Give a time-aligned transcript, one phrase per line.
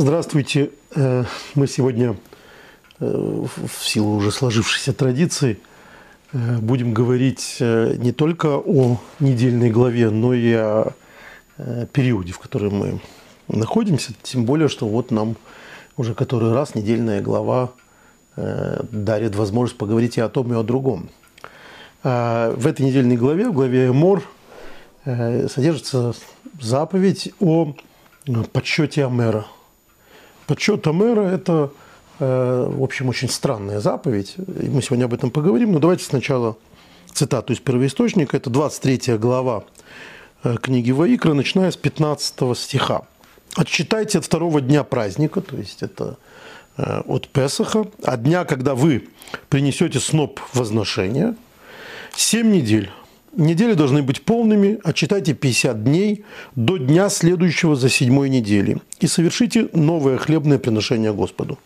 [0.00, 0.70] Здравствуйте.
[0.94, 1.24] Э,
[1.56, 2.14] мы сегодня
[3.00, 5.58] э, в силу уже сложившейся традиции
[6.32, 10.92] э, будем говорить не только о недельной главе, но и о
[11.92, 13.00] периоде, в котором мы
[13.48, 14.12] находимся.
[14.22, 15.34] Тем более, что вот нам
[15.96, 17.72] уже который раз недельная глава
[18.36, 21.10] дарит возможность поговорить и о том, и о другом.
[22.04, 24.22] В этой недельной главе, в главе Мор,
[25.04, 26.14] содержится
[26.60, 27.74] заповедь о
[28.52, 29.44] подсчете Амера–
[30.48, 31.70] Подсчет Амера– это,
[32.20, 34.36] э, в общем, очень странная заповедь.
[34.38, 35.72] Мы сегодня об этом поговорим.
[35.72, 36.56] Но давайте сначала
[37.12, 38.34] цитату из первоисточника.
[38.38, 39.64] Это 23 глава
[40.44, 43.02] э, книги Ваикра, начиная с 15 стиха.
[43.56, 46.16] «Отсчитайте от второго дня праздника, то есть это
[46.78, 49.10] э, от Песаха, от дня, когда вы
[49.50, 51.36] принесете сноп возношения,
[52.16, 52.90] семь недель
[53.38, 56.24] Недели должны быть полными, отчитайте 50 дней
[56.56, 61.56] до дня следующего за седьмой недели и совершите новое хлебное приношение Господу.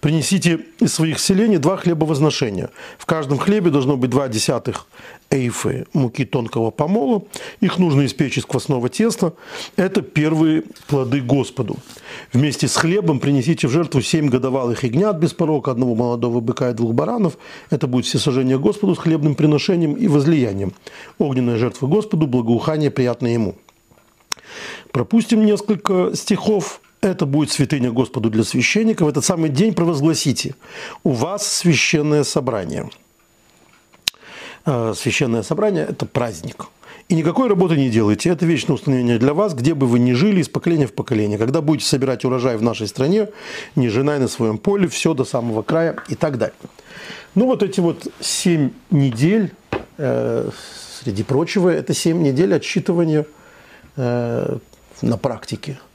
[0.00, 2.70] Принесите из своих селений два хлеба возношения.
[2.98, 4.86] В каждом хлебе должно быть два десятых
[5.30, 7.22] эйфы муки тонкого помола.
[7.60, 9.32] Их нужно испечь из квасного теста.
[9.76, 11.76] Это первые плоды Господу.
[12.32, 16.74] Вместе с хлебом принесите в жертву семь годовалых ягнят без порока, одного молодого быка и
[16.74, 17.38] двух баранов.
[17.70, 20.72] Это будет всесожжение Господу с хлебным приношением и возлиянием.
[21.18, 23.56] Огненная жертва Господу, благоухание приятное Ему.
[24.90, 29.04] Пропустим несколько стихов это будет святыня Господу для священника.
[29.04, 30.54] В этот самый день провозгласите,
[31.02, 32.88] у вас священное собрание.
[34.64, 36.66] Э, священное собрание– это праздник.
[37.08, 38.30] И никакой работы не делайте.
[38.30, 41.38] Это вечное установление для вас, где бы вы ни жили, из поколения в поколение.
[41.38, 43.28] Когда будете собирать урожай в нашей стране,
[43.74, 46.54] не женай на своем поле, все до самого края и так далее.
[47.34, 49.52] Ну, вот эти вот семь недель,
[49.98, 50.48] э,
[51.00, 53.26] среди прочего, это семь недель отсчитывания
[53.96, 54.58] э,
[55.02, 55.80] на практике–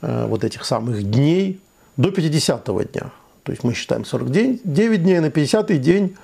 [0.00, 1.60] вот этих самых дней
[1.98, 3.10] до 50-го дня.
[3.42, 6.16] То есть мы считаем 49 дней, на 50-й день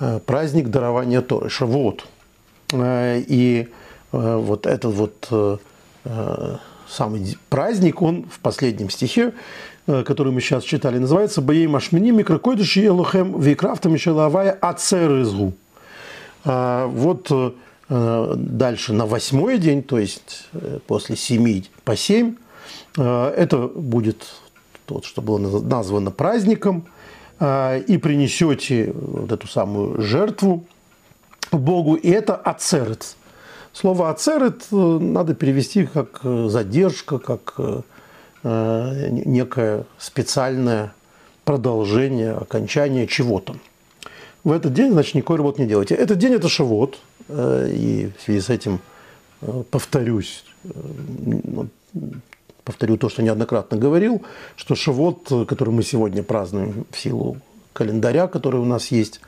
[0.00, 2.06] э, праздник дарования Торы, Шавуот.
[2.72, 3.68] Э, и
[4.10, 5.60] вот этот вот
[6.88, 9.34] самый праздник, он в последнем стихе,
[9.84, 15.52] который мы сейчас читали, называется «Баей машмини микрокойдыши елохем вейкрафтам ишелавая ацерызгу».
[16.46, 17.54] Вот
[17.90, 20.48] дальше на восьмой день, то есть
[20.86, 22.47] после семи по семь, Э,
[22.98, 24.26] это будет
[24.88, 26.86] тот, что было названо праздником,
[27.38, 30.64] э, и принесете вот эту самую жертву
[31.52, 33.16] Богу, и это ацерет.
[33.72, 37.60] Слово ацерет э, надо перевести как задержка, как
[38.44, 40.94] некое специальное
[41.44, 43.56] продолжение, окончание чего-то.
[44.44, 45.96] В этот день, значит, никакой работы не делайте.
[45.96, 46.98] Этот день– это Шавот,
[47.28, 48.78] и в связи с этим
[49.72, 50.44] повторюсь,
[52.68, 54.20] повторю то, что неоднократно говорил,
[54.54, 57.38] что Шавот, который мы сегодня празднуем в силу
[57.72, 59.20] календаря, который у нас есть,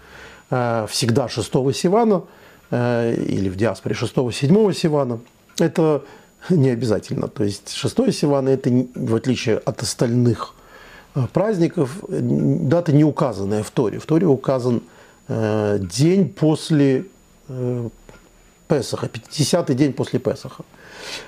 [0.51, 2.23] э, всегда 6 Сивана
[2.71, 5.21] э, или в диаспоре 6-7 Сивана,
[5.59, 6.03] это
[6.51, 7.29] не обязательно.
[7.29, 10.55] То есть 6 Сивана– это, в отличие от остальных
[11.15, 13.99] э, праздников, дата не указанная в Торе.
[13.99, 14.83] В Торе указан
[15.29, 17.05] день после
[18.69, 20.65] Песаха, 50-й день после Песаха.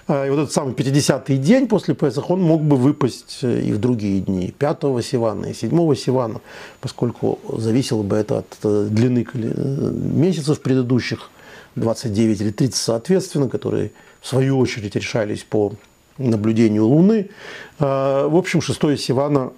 [0.07, 3.73] А, и вот этот самый 50-й день после Песах, он мог бы выпасть э, и
[3.73, 6.41] в другие дни, 5 Сивана и 7 Сивана,
[6.81, 11.31] поскольку зависело бы это от э, длины э, месяцев предыдущих,
[11.77, 15.73] 29 или 30 соответственно, которые в свою очередь решались по
[16.19, 17.31] наблюдению Луны.
[17.79, 19.53] А, в общем, 6 Сивана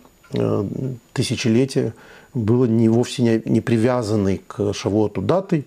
[1.12, 1.94] тысячелетие
[2.32, 5.64] было не, вовсе не, не привязанной к Шавуоту датой,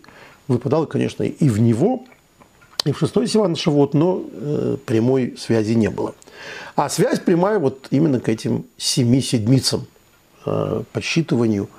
[0.50, 2.04] выпадало, конечно, и в него–
[2.88, 6.16] и в шестой Сиван Шавот, но э, прямой связи не было.
[6.76, 9.88] А связь прямая вот именно к этим семи седмицам,
[10.46, 11.70] э, подсчитыванию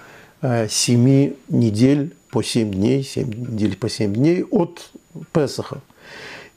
[0.43, 4.91] э, семи недель по семь дней, семь недель по семь дней от
[5.33, 5.81] Песаха.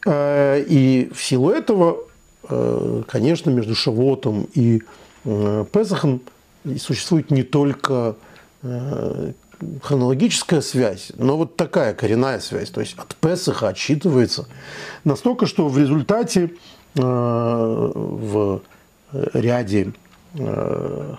[0.06, 1.98] Э, и в силу этого,
[2.50, 4.82] э, конечно, между Шавотом и
[5.26, 6.22] э, Песахом
[6.78, 8.16] существует не только
[8.64, 9.34] э,
[9.82, 14.48] хронологическая связь, но вот такая коренная связь, то есть от Песаха отсчитывается
[15.04, 16.52] настолько, что в результате
[16.96, 18.62] э, в
[19.12, 19.94] ряде
[20.34, 21.16] э,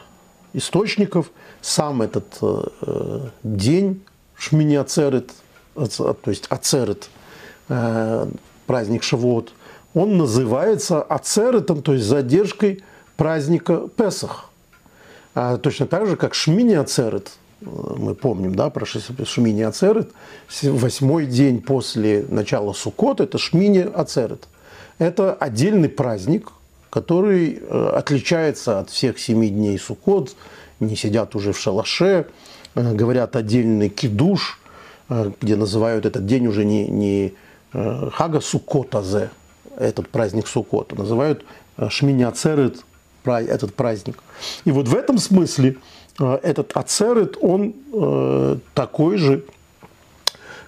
[0.53, 1.31] источников
[1.61, 4.03] сам этот э, день
[4.37, 5.33] Шмини Ацерет,
[5.75, 7.09] то есть Ацерет,
[8.67, 9.53] праздник Шавуот,
[9.95, 12.83] он называется Ацеретом, то есть задержкой
[13.17, 14.51] праздника Песах.
[15.35, 17.33] А точно так же, как Шмини Ацерет–
[17.65, 20.11] мы помним, да, про Шмини Ацерет,
[20.63, 24.49] восьмой день после начала Суккот, это Шмини Ацерет.
[24.99, 26.53] Это отдельный праздник,
[26.91, 30.37] который э, отличается от всех семи дней Суккот,
[30.81, 32.27] не сидят уже в шалаше,
[32.75, 34.59] э, говорят отдельный кидуш,
[35.41, 37.35] где называют этот день уже не, не
[37.73, 39.31] Хага Суккотазе,
[39.77, 41.45] этот праздник Суккота, называют
[41.89, 42.85] Шминя Церет,
[43.25, 44.23] этот праздник.
[44.65, 45.77] И вот в этом смысле
[46.19, 47.75] этот Ацерет, он
[48.75, 49.45] такой же,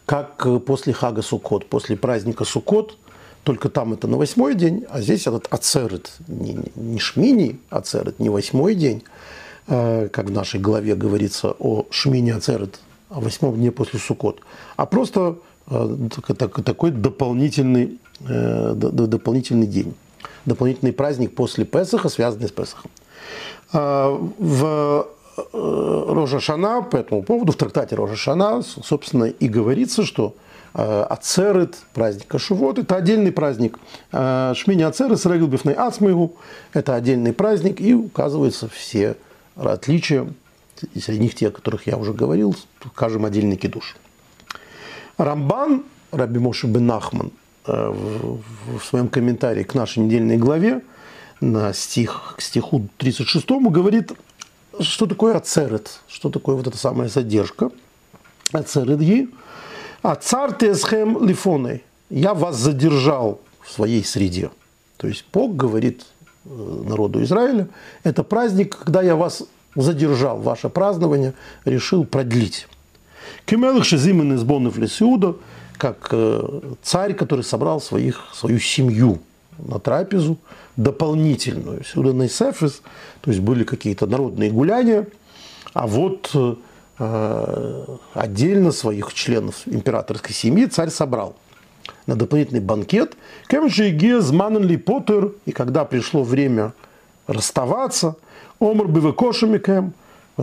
[0.06, 2.96] как после Хага Суккот, после праздника Суккот,
[3.44, 8.31] только там это на восьмой день, а здесь этот ацерет, не, не шмини ацерет, не
[8.31, 9.05] восьмой день,
[9.69, 12.81] э, как в нашей главе говорится о шмини ацерет,
[13.11, 14.41] о восьмом дне после Суккот,
[14.76, 15.37] а просто
[15.70, 15.96] э,
[16.38, 19.94] такой дополнительный, э, дополнительный день,
[20.46, 22.91] дополнительный праздник после Песаха, связанный с Песахом.
[23.73, 25.06] В
[25.52, 30.34] Рожа Шана по этому поводу, в трактате Рожа Шана, собственно, и говорится, что
[30.75, 33.78] э, Ацерет, праздник Кашувот, это отдельный праздник.
[34.12, 36.36] Э, Шмини Ацерет с Реглбифной Ацмейгу,
[36.72, 39.16] это отдельный праздник, и указываются все
[39.56, 40.26] отличия,
[40.94, 42.54] и среди них те, о которых я уже говорил,
[42.94, 43.96] скажем, отдельный кидуш.
[45.19, 47.00] Рамбан, Раби Моши бен э,
[47.66, 50.82] в своем комментарии к нашей недельной главе,
[51.40, 54.12] на стих, к стиху 36 говорит
[54.81, 56.00] что такое ацерет?
[56.09, 57.71] Что такое вот эта самая задержка?
[58.53, 59.29] Ацерет ги.
[60.03, 61.82] А царь тесхем лифоны.
[62.11, 64.50] Я вас задержал в своей среде.
[64.97, 66.05] То есть Бог говорит
[66.44, 67.69] э, народу Израиля,
[68.05, 69.44] это праздник, когда я вас
[69.75, 71.35] задержал, ваше празднование
[71.65, 72.69] решил продлить.
[73.47, 75.37] Кемелых шезимен из бонов лесиуда,
[75.79, 79.20] как э, царь, который собрал своих, свою семью
[79.59, 80.39] на трапезу,
[80.77, 81.85] дополнительную.
[81.85, 82.83] Сюда сефис,
[83.21, 85.06] то есть были какие-то народные гуляния,
[85.73, 86.31] а вот
[86.99, 87.85] э,
[88.15, 91.37] отдельно своих членов императорской семьи царь собрал
[92.06, 93.17] на дополнительный банкет.
[94.33, 96.73] Манли Поттер, и когда пришло время
[97.27, 98.17] расставаться,
[98.61, 98.87] Омар
[99.59, 99.93] Кэм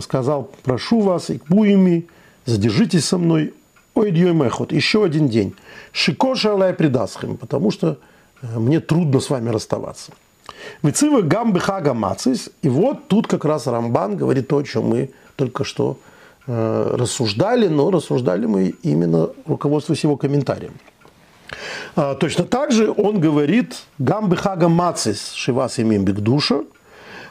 [0.00, 2.06] сказал, прошу вас, и буями,
[2.44, 3.54] задержитесь со мной,
[3.94, 4.10] ой,
[4.72, 5.54] еще один день.
[5.92, 7.98] Шикоша Алай Придасхим, потому что
[8.42, 10.12] мне трудно с вами расставаться.
[10.82, 12.50] Вицива гамбы хага мацис.
[12.62, 15.98] И вот тут как раз Рамбан говорит то, о чем мы только что
[16.46, 20.74] э, рассуждали, но рассуждали мы именно руководствуясь его комментарием.
[21.96, 26.64] А, точно так же он говорит гамбы хага мацис шивас имим бигдуша.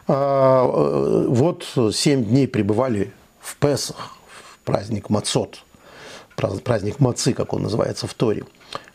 [0.07, 5.63] А, э, вот семь дней пребывали в Песах, в праздник Мацот,
[6.35, 8.43] праздник Мацы, как он называется в Торе.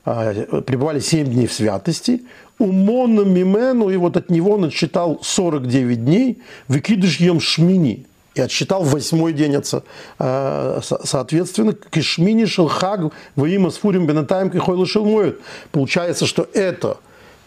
[0.04, 2.22] А, пребывали семь дней в святости,
[2.58, 8.84] умона мимену, и вот от него он отсчитал 49 дней, выкидыш ем шмини, и отсчитал
[8.84, 9.82] восьмой день отца.
[10.18, 15.40] А, соответственно, кишмини шелхаг во имя сфурим бенатаем кихой шелмоет.
[15.72, 16.98] Получается, что это,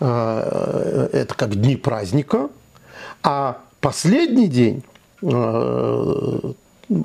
[0.02, 2.50] а, это как дни праздника,
[3.24, 4.84] а последний день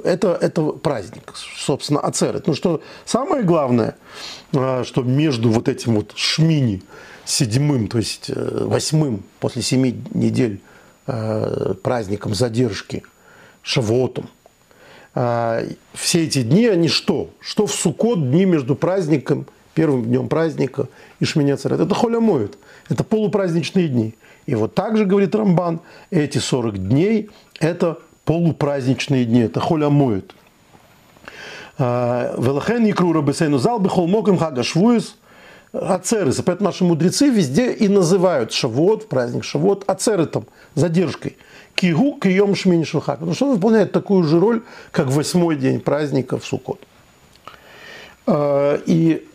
[0.04, 2.46] это, это праздник, собственно, ацерет.
[2.46, 3.96] Ну что самое главное,
[4.50, 6.82] что между вот этим вот шмини,
[7.24, 10.60] седьмым, то есть э, восьмым после семи недель
[11.06, 13.02] э, праздником задержки,
[13.62, 14.28] шавотом.
[15.14, 15.62] А,
[15.94, 17.30] все эти дни, они что?
[17.40, 20.88] Что в Сукот дни между праздником, первым днем праздника
[21.20, 21.80] и Шминя Царет?
[21.80, 22.20] Это холя
[22.88, 24.14] это полупраздничные дни.
[24.46, 30.34] И вот также говорит Рамбан, эти 40 дней– это полупраздничные дни, это холя моют.
[31.78, 35.16] А, Велахен Икру Рабесейну Зал Бехол Моким Хага Швуис–
[35.74, 36.40] ацерес.
[36.44, 41.36] Поэтому наши мудрецы везде и называют Шавот, праздник Шавот, ацеретом, задержкой.
[41.74, 43.18] Кигу кием шмини шелхак.
[43.18, 44.62] Потому что он выполняет такую же роль,
[44.92, 46.80] как восьмой день праздника в Суккот.
[48.26, 49.26] А, и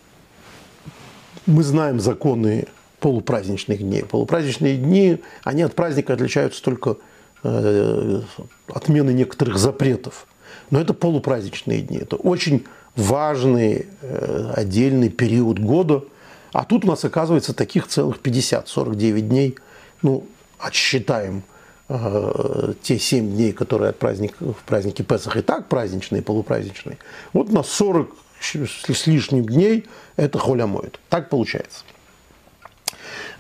[1.46, 2.67] мы знаем законы
[3.01, 4.03] полупраздничных дней.
[4.03, 6.96] Полупраздничные дни, они от праздника отличаются только
[7.43, 10.27] отмены некоторых запретов.
[10.72, 11.98] Но это полупраздничные дни.
[11.98, 12.65] Это очень
[12.96, 16.03] важный э, отдельный период года–
[16.51, 19.55] а тут у нас оказывается таких целых 50, 49 дней.
[20.01, 20.25] Ну,
[20.58, 21.43] отсчитаем
[21.88, 26.98] э, те 7 дней, которые от праздника, в празднике Песах и так праздничные, полупраздничные.
[27.34, 31.00] Вот на 40 с лишним дней это холя моет.
[31.10, 31.84] Так получается.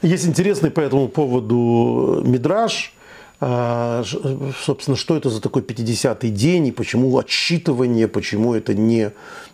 [0.01, 2.93] Есть интересный по этому поводу мидраж.
[3.41, 4.03] А,
[4.61, 9.11] собственно, что это за такой 50-й день и почему отсчитывание, почему это не,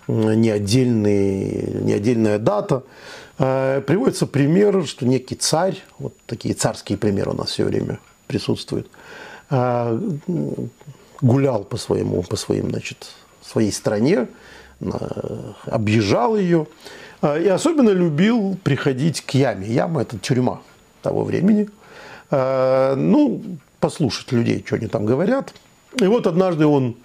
[0.07, 2.83] не, отдельный, не отдельная дата.
[3.37, 8.89] А, приводится пример, что некий царь, вот такие царские примеры у нас все время присутствуют,
[9.51, 9.99] а,
[11.21, 13.11] гулял по своему, по своим, значит,
[13.43, 14.27] своей стране,
[15.65, 16.67] объезжал ее
[17.21, 19.67] и особенно любил приходить к яме.
[19.67, 20.61] Яма– это тюрьма
[21.03, 21.69] того времени–
[22.31, 23.41] ну,
[23.85, 25.53] послушать людей, что они там говорят.
[26.01, 26.95] И вот однажды он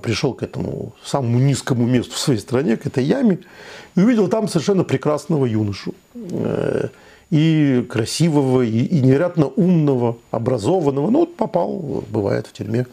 [0.00, 3.40] пришел к этому самому низкому месту в своей стране, к этой яме,
[3.96, 5.92] и увидел там совершенно прекрасного юношу.
[7.30, 11.10] И красивого, и, невероятно умного, образованного.
[11.10, 12.86] Ну, вот попал, бывает в тюрьме,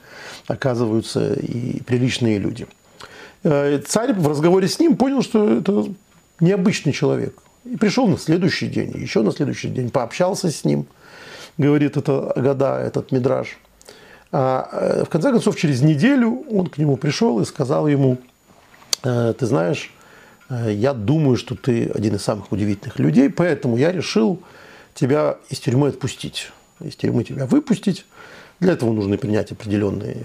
[0.48, 2.65] оказываются и приличные люди.
[3.44, 5.86] Царь в разговоре с ним понял, что это
[6.39, 7.36] необычный человек.
[7.65, 10.88] И пришел на следующий день, еще на следующий день, пообщался с ним,
[11.58, 13.58] говорит это года, этот мидраж.
[14.32, 18.18] А э, в конце концов, через неделю он к нему пришел и сказал ему,
[19.04, 19.94] «Э, ты знаешь,
[20.50, 24.42] э, я думаю, что ты один из самых удивительных людей, поэтому я решил
[24.94, 28.06] тебя из тюрьмы отпустить, из тюрьмы тебя выпустить.
[28.60, 30.18] Для этого нужно принять определенные,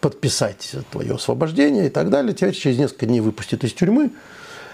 [0.00, 2.32] подписать твое освобождение и так далее.
[2.32, 4.10] Тебя через несколько дней выпустят из тюрьмы.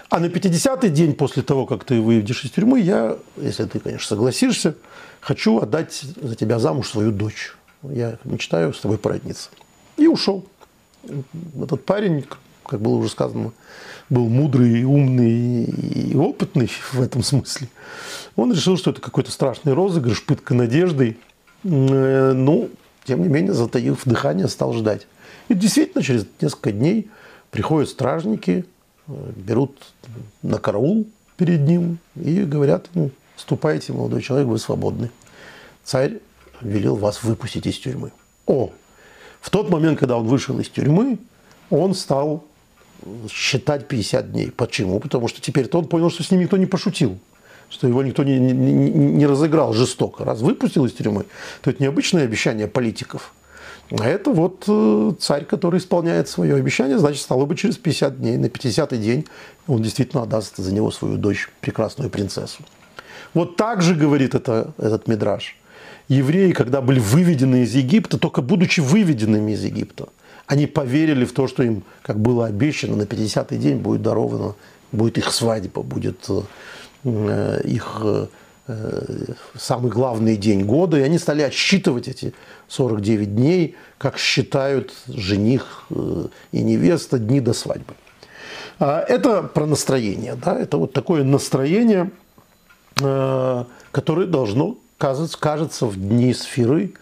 [0.09, 4.07] А на 50-й день после того, как ты выйдешь из тюрьмы, я, если ты, конечно,
[4.07, 4.75] согласишься,
[5.19, 7.55] хочу отдать за тебя замуж свою дочь.
[7.83, 9.49] Я мечтаю с тобой породниться.
[9.97, 10.45] И ушел.
[11.61, 12.25] Этот парень,
[12.65, 13.51] как было уже сказано,
[14.09, 17.67] был мудрый, умный и опытный в этом смысле.
[18.37, 21.17] Он решил, что это какой-то страшный розыгрыш, пытка надеждой.
[21.63, 22.69] Ну,
[23.03, 25.05] тем не менее, затаив дыхание, стал ждать.
[25.49, 27.09] И действительно, через несколько дней
[27.51, 28.65] приходят стражники,
[29.07, 29.93] берут
[30.41, 35.11] на караул перед ним и говорят ему, ступайте, молодой человек, вы свободны.
[35.83, 36.19] Царь
[36.61, 38.11] велел вас выпустить из тюрьмы.
[38.45, 38.71] О,
[39.41, 41.19] в тот момент, когда он вышел из тюрьмы,
[41.69, 42.43] он стал
[43.31, 44.51] считать 50 дней.
[44.51, 44.99] Почему?
[44.99, 47.17] Потому что теперь-то он понял, что с ним никто не пошутил
[47.69, 50.23] что его никто не, не, не разыграл жестоко.
[50.23, 51.25] Раз выпустил из тюрьмы,
[51.61, 53.33] то это необычное обещание политиков.
[53.91, 58.37] А это вот э, царь, который исполняет свое обещание, значит, стало бы через 50 дней,
[58.37, 59.25] на 50-й день
[59.67, 62.63] он действительно отдаст за него свою дочь, прекрасную принцессу.
[63.33, 65.55] Вот так же говорит это, этот мидраж.
[66.09, 70.09] Евреи, когда были выведены из Египта, только будучи выведенными из Египта,
[70.47, 74.55] они поверили в то, что им, как было обещано, на 50-й день будет даровано,
[74.91, 76.29] будет их свадьба, будет
[77.03, 78.27] э, их Э,
[79.57, 82.33] самый главный день года, и они стали отсчитывать эти
[82.67, 87.93] 49 дней, как считают жених э, и невеста дни до свадьбы.
[88.79, 92.11] А это про настроение, да, это вот такое настроение,
[93.01, 96.93] э, которое должно кажется, кажется в дни сферы,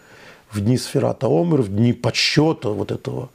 [0.50, 3.30] в дни сферата Омер, в дни подсчета вот этого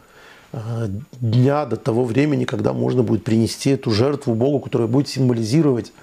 [1.22, 6.00] дня до того времени, когда можно будет принести эту жертву Богу, которая будет символизировать Э,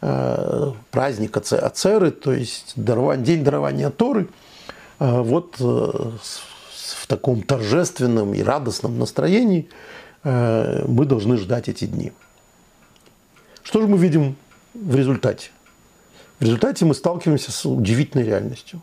[0.00, 4.28] праздник Ацеры, то есть день дарования Торы,
[5.00, 9.68] э, вот э, в таком торжественном и радостном настроении
[10.24, 12.12] мы должны ждать эти дни.
[13.62, 14.36] Что же мы видим
[14.74, 15.50] в результате?
[16.38, 18.82] В результате мы сталкиваемся с удивительной реальностью.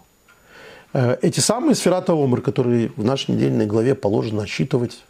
[0.93, 5.03] Эти самые сферата Омр, которые в нашей недельной главе положено отсчитывать,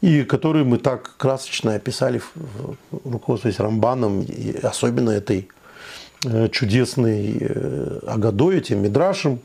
[0.00, 2.20] и которые мы так красочно описали,
[2.90, 5.48] руководствуясь Рамбаном, и особенно этой
[6.24, 9.40] э, чудесной э, Агадой, этим Мидрашем.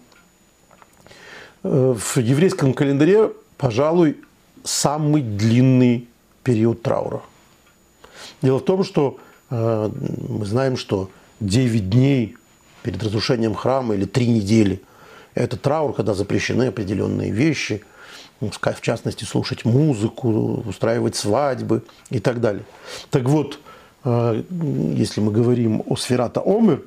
[1.63, 4.18] Э, в еврейском календаре, пожалуй,
[4.63, 6.08] самый длинный
[6.44, 7.22] период траура.
[8.41, 9.18] Дело в том, что
[9.50, 12.38] мы знаем, что 9 дней
[12.84, 14.82] перед разрушением храма или 3 недели–
[15.34, 17.82] это траур, когда запрещены определенные вещи–
[18.41, 22.63] в частности, слушать музыку, устраивать свадьбы и так далее.
[23.10, 23.60] Так вот,
[24.05, 24.43] э,
[24.96, 26.84] если мы говорим о сферата Омер,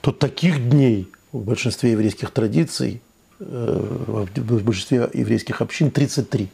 [0.00, 3.00] то таких дней в большинстве еврейских традиций,
[3.40, 6.48] э, в большинстве еврейских общин 33.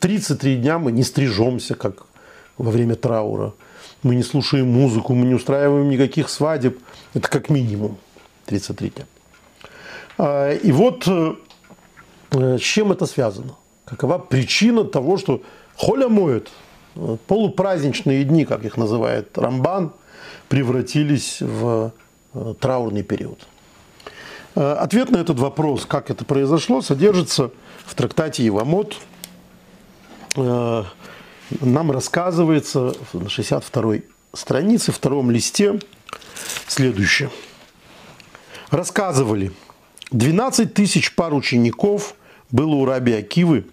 [0.00, 2.06] 33 дня мы не стрижемся, как
[2.58, 3.52] во время траура.
[4.02, 6.78] Мы не слушаем музыку, мы не устраиваем никаких свадеб.
[7.14, 7.96] Это как минимум
[8.46, 9.06] 33 дня.
[10.18, 11.34] А, и вот э,
[12.30, 13.54] с чем это связано?
[13.84, 15.42] Какова причина того, что
[15.76, 16.50] холя моет,
[17.26, 19.92] полупраздничные дни, как их называет Рамбан,
[20.48, 21.92] превратились в
[22.34, 23.46] э, траурный период.
[24.54, 27.50] Э, ответ на этот вопрос, как это произошло, содержится
[27.84, 28.96] в трактате Ивамот.
[30.36, 30.84] Э,
[31.60, 33.94] нам рассказывается на 62
[34.32, 35.80] странице, втором листе
[36.68, 37.30] следующее.
[38.70, 39.52] Рассказывали,
[40.10, 42.14] 12 тысяч пар учеников
[42.54, 43.64] было у раби Акивы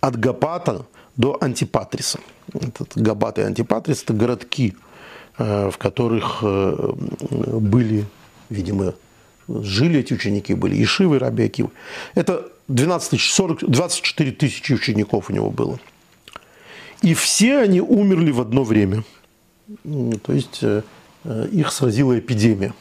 [0.00, 0.84] от Гапата
[1.16, 2.18] до Антипатриса.
[2.52, 4.74] Этот Габат и Антипатрис– это городки,
[5.38, 6.92] э, в которых э,
[7.30, 8.06] были,
[8.50, 8.94] видимо,
[9.48, 11.70] жили эти ученики, были Ишивы, Раби Акивы.
[12.16, 15.78] Это 12 тысяч, 40, 24 тысячи учеников у него было.
[17.02, 19.04] И все они умерли в одно время.
[20.24, 20.82] То есть э,
[21.52, 22.74] их сразила эпидемия.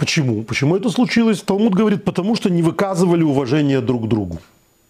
[0.00, 0.42] Почему?
[0.44, 1.42] Почему это случилось?
[1.42, 4.38] Талмуд говорит, потому что не выказывали уважения друг к другу.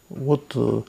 [0.09, 0.83] Вот э,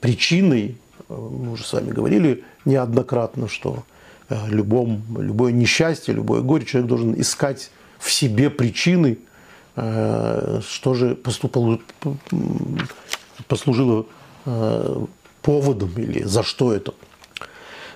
[0.00, 0.76] причиной,
[1.08, 3.82] э, мы уже с вами говорили неоднократно, что
[4.28, 9.18] э, любом, любое несчастье, любое горе человек должен искать в себе причины,
[9.74, 11.80] э, что же поступало,
[13.48, 14.06] послужило
[14.46, 15.04] э,
[15.42, 16.94] поводом или за что это,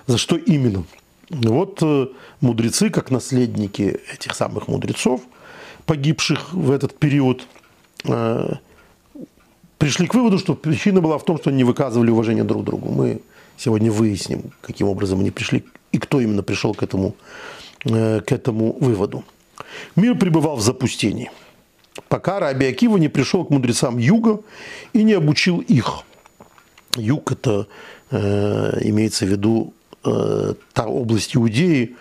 [0.07, 0.83] за что именно.
[1.29, 2.07] Вот э,
[2.41, 5.21] мудрецы, как наследники этих самых мудрецов,
[5.85, 7.47] погибших в этот период,
[8.05, 8.53] э,
[9.77, 12.89] пришли к выводу, что причина была в том, что они не выказывали уважения друг другу.
[12.91, 13.21] Мы
[13.57, 17.15] сегодня выясним, каким образом они пришли и кто именно пришел к этому,
[17.85, 19.23] э, к этому выводу.
[19.95, 21.31] Мир пребывал в запустении,
[22.07, 24.39] пока Раби Акива не пришел к мудрецам юга
[24.93, 26.03] и не обучил их.
[26.95, 27.67] Юг– это
[28.11, 29.73] э, имеется в виду
[30.73, 31.95] та область Иудеи,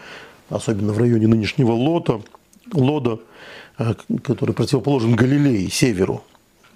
[0.49, 2.21] особенно в районе нынешнего Лота,
[2.73, 3.21] Лода,
[4.23, 6.23] который противоположен Галилее, северу.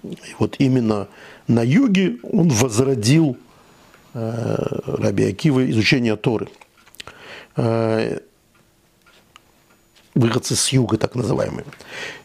[0.03, 1.07] И вот именно
[1.47, 3.37] на юге он возродил
[4.13, 6.47] э, Раби Акива изучение Торы.
[7.55, 8.19] Э,
[10.15, 11.65] выходцы с юга, так называемые.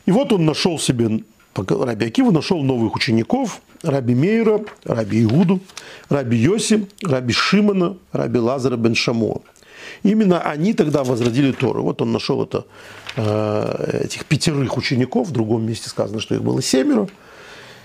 [0.07, 1.25] И вот он нашел себе,
[1.55, 5.61] Раби Акива нашел новых учеников, Раби Мейра, Раби Иуду,
[6.09, 9.43] Раби Йоси, Раби Шимона, Раби Лазара бен Шамо.
[10.03, 11.83] Именно они тогда возродили Тору.
[11.83, 12.65] Вот он нашел это,
[13.17, 17.09] э, этих пятерых учеников, в другом месте сказано, что их было семеро.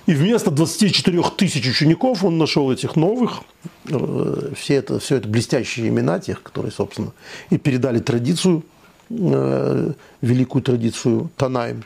[0.05, 3.41] И вместо 24 тысяч учеников он нашел этих новых.
[3.89, 7.11] Э, все это, все это блестящие имена тех, которые, собственно,
[7.49, 8.63] и передали традицию
[9.09, 11.83] Э, великую традицию Танаем.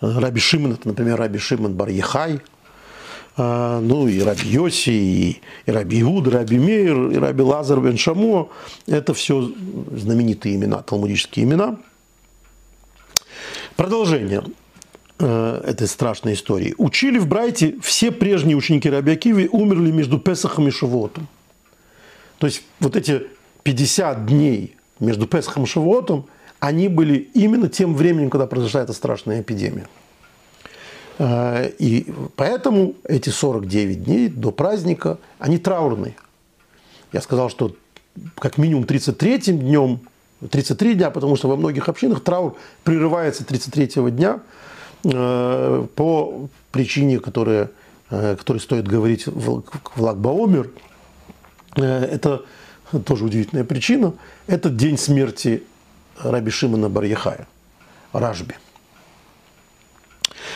[0.00, 2.40] Раби Шимон, это, например, Раби Шимон Бар-Ехай, э,
[3.42, 7.96] ну и Раби Йоси, и, и Раби Иуд, и Раби Мейр, и Раби Лазар бен
[7.96, 8.48] Шамо.
[8.86, 9.52] Это все
[9.92, 11.78] знаменитые имена, талмудические имена.
[13.76, 14.42] Продолжение
[15.18, 16.74] э, этой страшной истории.
[16.76, 21.28] Учили в Брайте все прежние ученики Раби Акиви умерли между Песахом и Шавотом.
[22.38, 23.22] То есть вот эти
[23.62, 26.26] 50 дней между Песхом и Шавуотом,
[26.58, 29.88] они были именно тем временем, когда произошла эта страшная эпидемия.
[31.20, 36.16] Э, и поэтому эти 49 дней до праздника, они траурные.
[37.12, 37.76] Я сказал, что
[38.36, 40.00] как минимум 33 днем,
[40.50, 44.40] 33 дня, потому что во многих общинах траур прерывается 33 дня
[45.04, 47.70] э, по причине, которая,
[48.08, 49.62] э, которой стоит говорить в
[49.96, 50.70] Лагбаомер.
[51.76, 52.42] Это
[53.04, 54.14] тоже удивительная причина,
[54.46, 55.62] это день смерти
[56.18, 57.46] Раби Шимона Барьяхая,
[58.12, 58.54] Ражби.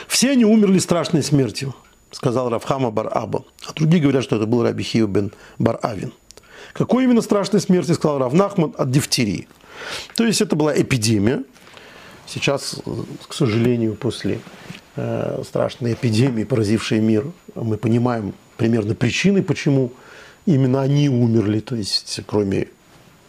[0.09, 1.75] Все они умерли страшной смертью,
[2.11, 3.45] сказал Равхама Бар-Аба.
[3.67, 6.13] А другие говорят, что это был Раби Хиу бен Бар-Авин.
[6.73, 9.49] Какой именно страшной смерти, сказал Равнахман, от дифтерии.
[10.17, 11.45] То есть это была эпидемия.
[12.27, 12.77] Сейчас,
[13.29, 14.41] к сожалению, после
[14.97, 19.93] э, страшной эпидемии, поразившей мир, мы понимаем примерно причины, почему
[20.47, 22.69] именно они умерли, то есть кроме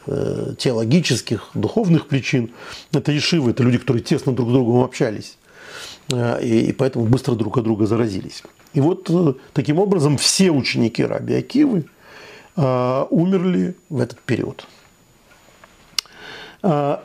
[0.08, 2.52] э, теологических, духовных причин,
[2.94, 5.38] это ешивы, это люди, которые тесно друг с другом общались,
[6.10, 8.44] и, и поэтому быстро друг от друга заразились.
[8.74, 11.86] И вот э, таким образом все ученики Раби Акивы
[12.56, 14.68] э, умерли в этот период.
[16.64, 16.98] Э,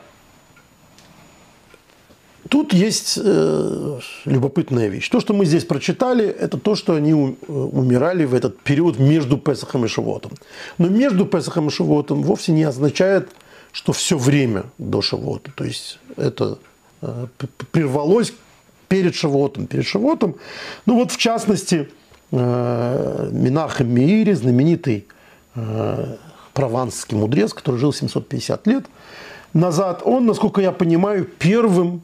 [2.51, 5.07] Тут есть э, любопытная вещь.
[5.09, 9.37] То, что мы здесь прочитали, это то, что они э, умирали в этот период между
[9.37, 10.33] Песахом и Шивотом.
[10.77, 13.29] Но между Песахом и Шивотом вовсе не означает,
[13.71, 15.49] что все время до Шивота.
[15.55, 16.59] То есть это
[17.01, 17.27] э,
[17.71, 18.33] прервалось
[18.91, 19.65] перед Шивотом.
[19.67, 20.35] Перед Шивотом,
[20.85, 21.89] ну вот в частности,
[22.31, 25.07] э, Минахем Миири, знаменитый
[25.55, 26.15] э,
[26.53, 28.85] прованский мудрец, который жил 750 лет
[29.53, 32.01] назад, он, насколько я понимаю, первым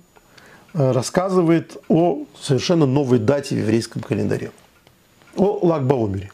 [0.77, 4.51] Э, рассказывает о совершенно новой дате в еврейском календаре.
[5.35, 6.31] О Лагбаомере.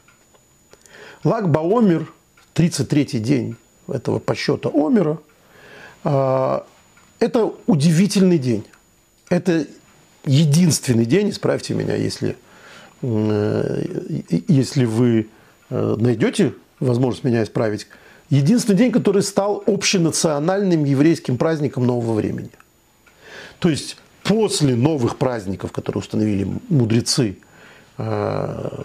[1.24, 2.12] Лагбаомер,
[2.54, 3.56] 33-й день
[3.88, 5.18] этого подсчета Омера,
[6.04, 8.66] это удивительный день.
[9.30, 9.66] Это
[10.26, 12.38] единственный день, исправьте меня, если,
[13.02, 13.84] э,
[14.48, 15.28] если вы
[15.70, 17.88] найдете возможность меня исправить,
[18.30, 22.52] единственный день, который стал общенациональным еврейским праздником нового времени.
[23.60, 27.38] То есть после новых праздников, которые установили мудрецы,
[27.98, 28.84] э,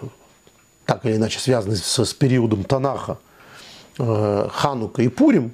[0.85, 3.17] так или иначе связанные с, с периодом Танаха,
[3.97, 5.51] э, Ханука и Пурим,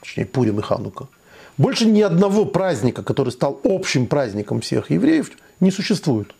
[0.00, 1.08] точнее Пурим и Ханука,
[1.56, 6.34] больше ни одного праздника, который стал общим праздником всех евреев, не существует.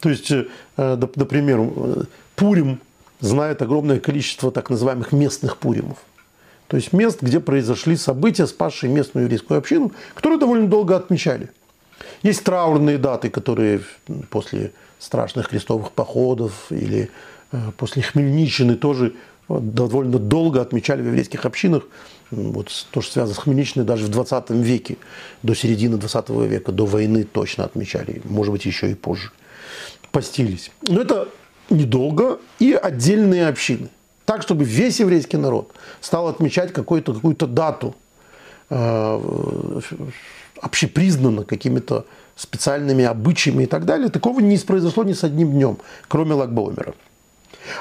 [0.00, 1.70] То есть, э, например,
[2.34, 2.80] Пурим
[3.20, 5.98] знает огромное количество так называемых местных Пуримов.
[6.68, 11.48] То есть мест, где произошли события, спасшие местную еврейскую общину, которую довольно долго отмечали.
[12.22, 13.80] Есть траурные даты, которые
[14.30, 17.10] после страшных крестовых походов или
[17.52, 19.14] э, после Хмельниччины тоже
[19.48, 21.84] довольно долго отмечали в еврейских общинах.
[22.30, 24.98] Вот то, что связано с Хмельниччиной, даже в 20 веке,
[25.42, 29.30] до середины 20 века, до войны точно отмечали, может быть, еще и позже.
[30.12, 30.70] Постились.
[30.82, 31.28] Но это
[31.70, 33.88] недолго и отдельные общины.
[34.24, 37.96] Так, чтобы весь еврейский народ стал отмечать какую-то какую дату,
[38.68, 39.80] э,
[40.60, 42.04] общепризнанно какими-то
[42.36, 46.94] специальными обычаями и так далее, такого не произошло ни с одним днем, кроме Лагбаумера.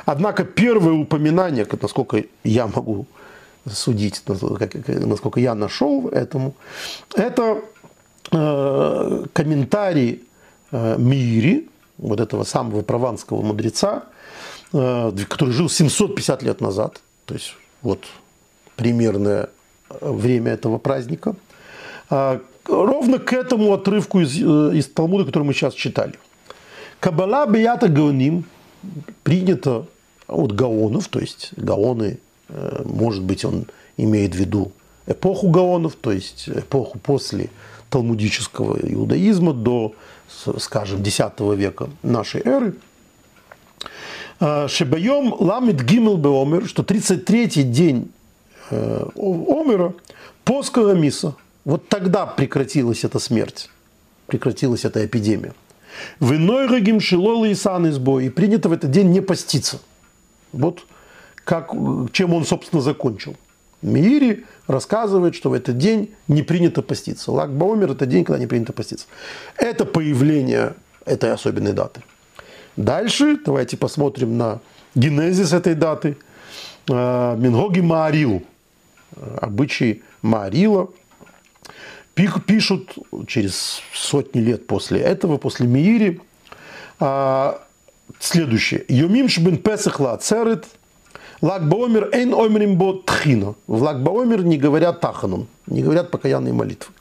[0.06, 3.06] Однако первое упоминание, насколько я могу
[3.69, 6.54] судить, насколько я нашел этому,
[7.15, 7.62] это
[8.32, 10.23] э, комментарий
[10.71, 14.04] э, Мири, вот этого самого прованского мудреца,
[14.73, 18.06] э, который жил 750 лет назад, то есть вот
[18.76, 19.50] примерное
[20.02, 21.36] время этого праздника,
[22.10, 26.13] э, ровно к этому отрывку из, э, из Талмуда, который мы сейчас читали.
[27.00, 28.45] Кабала бията гаоним
[29.23, 29.86] принято
[30.28, 32.19] от гаонов, то есть гаоны,
[32.50, 33.65] э, может быть, он
[33.97, 34.71] имеет в виду
[35.06, 37.50] эпоху гаонов, то есть эпоху после
[37.89, 39.93] талмудического иудаизма до,
[40.58, 41.19] скажем, X
[41.56, 42.76] века нашей эры.
[44.39, 48.12] Э, Шебайом ламит гимел беомер, что 33-й день
[48.69, 49.93] Омера,
[50.43, 51.36] поского миса–
[51.67, 53.69] вот тогда прекратилась эта смерть,
[54.26, 55.54] прекратилась эта эпидемия.
[56.20, 59.80] В иной рогим шилол и сан избой, и принято в этот день не поститься.
[60.52, 60.86] Вот
[61.44, 61.72] как,
[62.12, 63.36] чем он, собственно, закончил.
[63.82, 67.32] Мири рассказывает, что в этот день не принято поститься.
[67.32, 69.06] Лак Баумер– это день, когда не принято поститься.
[69.56, 70.74] Это появление
[71.06, 72.02] этой особенной даты.
[72.76, 74.60] Дальше давайте посмотрим на
[74.96, 76.18] генезис этой даты.
[76.90, 78.44] Э, Мингоги Маарил.
[79.42, 80.90] Обычай Маарила–
[82.46, 82.96] пишут
[83.28, 86.20] через сотни лет после этого, после Миири,
[87.00, 87.62] а,
[88.20, 88.84] следующее.
[88.88, 90.66] Йомим шбен песах ла церет,
[91.42, 93.56] лагбаомер эйн омрим бо тхино.
[93.68, 96.94] В лагбаомер не говорят таханун, не говорят покаянные молитвы.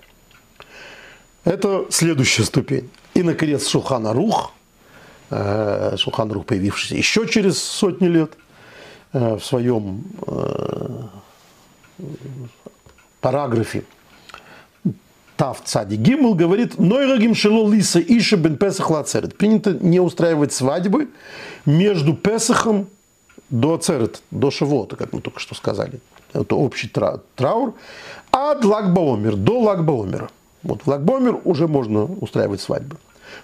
[1.45, 2.91] Это следующая ступень.
[3.15, 4.53] И, наконец, Шухана Рух,
[5.31, 8.33] э, Шухан Рух, появившийся еще через сотни лет
[9.13, 11.03] э, в своем э,
[13.21, 13.85] параграфе
[15.37, 19.37] Тав Цади Гимл говорит, Нойрагим Шило Лиса Иша бен Песах Лацерет.
[19.37, 21.09] Принято не устраивать свадьбы
[21.67, 22.87] между Песахом
[23.51, 26.01] до Ацерет, до Шавота, как мы только что сказали.
[26.33, 27.75] Это общий траур.
[28.33, 30.31] А Лагбаомер, до Лагбаомера.
[30.63, 32.97] Вот в Лагбаомер уже можно устраивать свадьбы.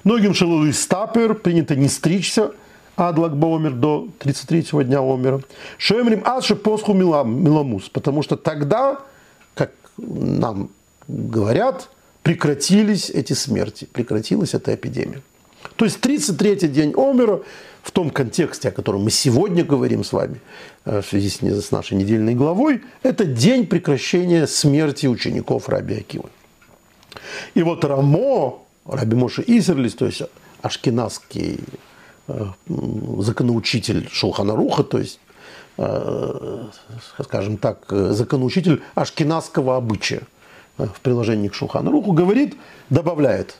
[0.04, 2.52] Многим Шило Стапер принято не стричься,
[2.96, 5.40] ад Лагбаомер до 33-го дня Омера.
[5.78, 8.98] Шемрим Аша Посху Миламус, потому что тогда,
[9.54, 10.70] как нам
[11.12, 11.90] говорят,
[12.22, 15.22] прекратились эти смерти, прекратилась эта эпидемия.
[15.76, 17.40] То есть 33-й день Омера
[17.82, 20.40] в том контексте, о котором мы сегодня говорим с вами,
[20.84, 26.30] э, в связи с нашей недельной главой, это день прекращения смерти учеников Раби Акивы.
[27.54, 30.22] И вот Рамо, Раби Моше Исерлис, то есть
[30.62, 31.60] ашкенадский
[32.28, 32.46] э,
[33.18, 35.18] законоучитель Шулханаруха, то есть,
[35.78, 36.64] э,
[37.20, 40.22] скажем так, законоучитель ашкенадского обычая–
[40.86, 42.56] в приложении к Шулхану Руху, говорит,
[42.90, 43.56] добавляет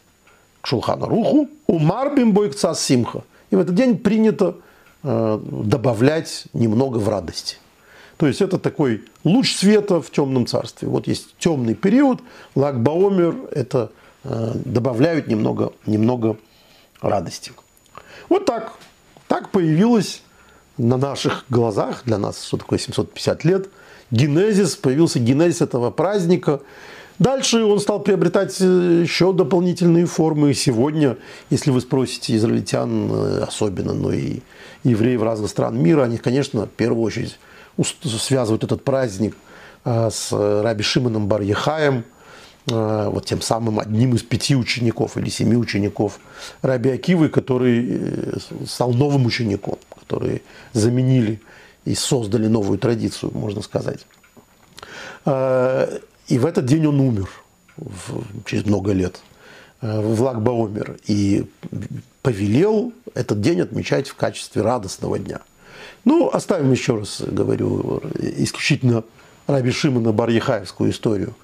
[0.60, 3.22] к Шулхану Руху «Умар бимбойкца симха».
[3.50, 4.56] И в этот день принято
[5.02, 7.56] э, добавлять немного в радости.
[8.16, 10.88] То есть это такой луч света в темном царстве.
[10.88, 12.20] Вот есть темный период,
[12.54, 13.90] Лагбаомер, это
[14.24, 16.36] э, добавляют немного, немного
[17.00, 17.52] радости.
[18.28, 18.74] Вот так.
[19.28, 20.22] Так появилось
[20.78, 23.68] на наших глазах, для нас, что такое 750 лет,
[24.10, 26.60] генезис, появился генезис этого праздника.
[27.18, 30.54] Дальше он стал приобретать э, еще дополнительные формы.
[30.54, 31.16] Сегодня,
[31.50, 34.40] если вы спросите израильтян э, особенно, но и
[34.84, 37.38] евреев разных стран мира, они, конечно, в первую очередь
[37.82, 39.36] связывают этот праздник
[39.84, 42.04] э, с Раби Шимоном бар Яхаем,
[42.64, 46.20] вот тем самым одним из пяти учеников или семи учеников
[46.62, 51.40] Раби Акивы, который стал новым учеником, которые заменили
[51.84, 54.06] и создали новую традицию, можно сказать.
[56.32, 57.28] И в этот день он умер
[57.76, 59.20] в, через много лет
[59.82, 60.96] э, в Лагбаомер.
[61.06, 61.44] И
[62.22, 65.40] повелел этот день отмечать в качестве радостного дня.
[66.06, 69.04] Ну, оставим еще раз, говорю, исключительно
[69.46, 71.34] Раби Шимона Барьяхаевскую историю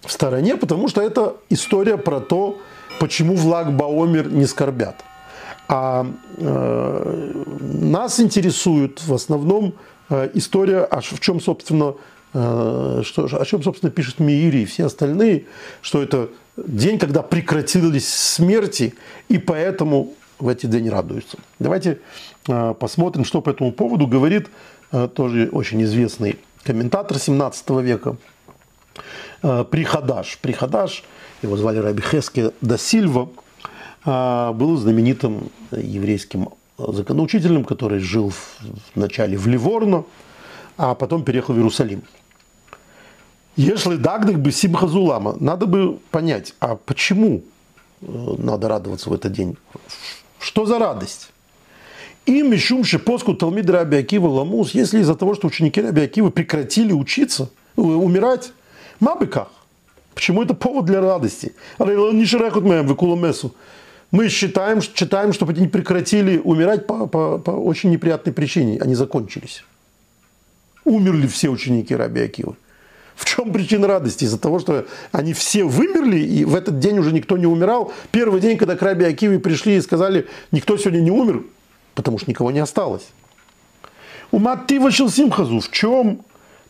[0.00, 2.58] в стороне, потому что это история про то,
[2.98, 5.04] почему в Лагбаомер не скорбят.
[5.68, 6.06] А
[6.38, 9.74] э, нас интересует в основном
[10.08, 11.94] э, история, а в чем, собственно,
[12.32, 15.46] что, о чем, собственно, пишет Миири и все остальные,
[15.82, 18.94] что это день, когда прекратились смерти,
[19.28, 21.38] и поэтому в эти день радуются.
[21.58, 22.00] Давайте
[22.48, 24.48] э, посмотрим, что по этому поводу говорит
[24.92, 28.16] э, тоже очень известный комментатор 17 века
[29.42, 30.38] э, Приходаш.
[30.38, 31.04] Приходаш,
[31.42, 33.28] его звали Раби Хеске да Сильва,
[34.02, 40.04] был знаменитым еврейским законоучителем, который жил в начале в Ливорно,
[40.78, 42.02] а потом переехал в Иерусалим.
[43.60, 47.42] Если дагдых бы симхазулама, надо бы понять, а почему
[48.00, 49.58] надо радоваться в этот день?
[50.38, 51.30] Что за радость?
[52.24, 56.94] И мишум шипоску Талмид Раби Акива Ламус, если из-за того, что ученики Раби Акива прекратили
[56.94, 58.52] учиться, э, умирать,
[58.98, 59.48] мабыках.
[60.14, 61.54] Почему это повод для радости?
[64.10, 68.80] Мы считаем, считаем, что они прекратили умирать по, по, по очень неприятной причине.
[68.80, 69.64] Они закончились.
[70.86, 72.56] Умерли все ученики Раби Акива.
[73.20, 74.24] В чем причина радости?
[74.24, 77.92] Из-за того, что они все вымерли, и в этот день уже никто не умирал.
[78.12, 81.44] Первый день, когда к Раби Акиве пришли и сказали, никто сегодня не умер,
[81.94, 83.06] потому что никого не осталось.
[84.30, 85.60] У Матти вышел Симхазу.
[85.60, 86.22] В чем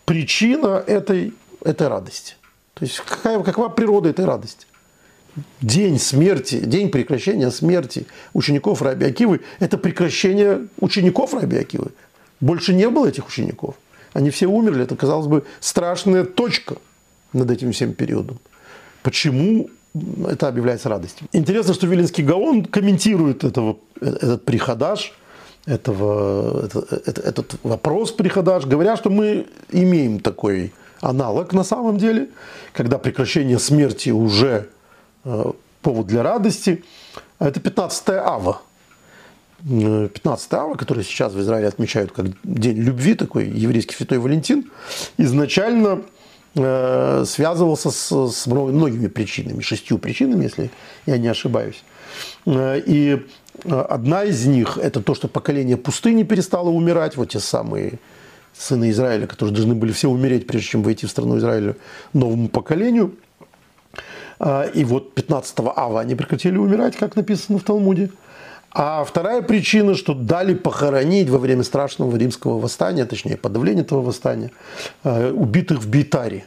[0.05, 1.35] причина этой,
[1.65, 2.35] этой радости?
[2.75, 4.67] То есть какая, какова природа этой радости?
[5.61, 11.93] День смерти, день прекращения смерти учеников Раби Акивы– это прекращение учеников Раби Акивы.
[12.41, 13.77] Больше не было этих учеников.
[14.13, 14.85] Они все умерли.
[14.85, 16.77] Это, казалось бы, страшная точка
[17.33, 18.39] над этим всем периодом.
[19.03, 19.71] Почему
[20.29, 21.27] это объявляется радостью?
[21.33, 25.13] Интересно, что Виленский Гаон комментирует этого, этот приходаж,
[25.67, 32.29] этого, этот, этот вопрос приходаж, говоря, что мы имеем такой аналог на самом деле,
[32.73, 34.69] когда прекращение смерти уже
[35.25, 36.85] э, повод для радости.
[37.39, 38.63] Это 15 ава.
[39.65, 44.71] 15 ава, который сейчас в Израиле отмечают как День любви, такой еврейский святой Валентин,
[45.19, 46.03] изначально
[46.55, 50.71] э, связывался с, с многими причинами, шестью причинами, если
[51.07, 51.83] я не ошибаюсь.
[52.47, 53.27] Э, и
[53.65, 57.99] одна из них– это то, что поколение пустыни перестало умирать, вот те самые
[58.57, 61.77] сыны Израиля, которые должны были все умереть, прежде чем войти в страну Израиля
[62.13, 63.15] новому поколению.
[64.39, 68.11] Э, и вот 15 ава они прекратили умирать, как написано в Талмуде.
[68.73, 74.53] А вторая причина, что дали похоронить во время страшного римского восстания, точнее подавления этого восстания,
[75.03, 76.45] э, убитых в Бейтаре.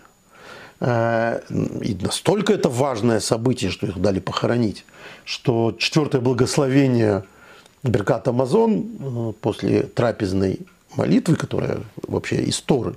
[0.80, 1.42] Э,
[1.82, 4.86] и настолько это важное событие, что их дали похоронить,
[5.26, 7.26] что четвертое благословение
[7.84, 10.60] Беркат Амазон э, после трапезной
[10.96, 12.96] молитвы, которая вообще из Торы,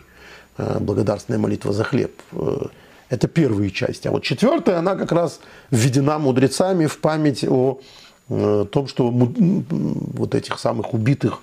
[0.58, 2.12] благодарственная молитва за хлеб,
[3.08, 4.06] это первая часть.
[4.06, 7.80] А вот четвертая, она как раз введена мудрецами в память о
[8.28, 11.40] том, что вот этих самых убитых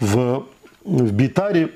[0.00, 0.44] в,
[0.84, 1.70] в Бейтаре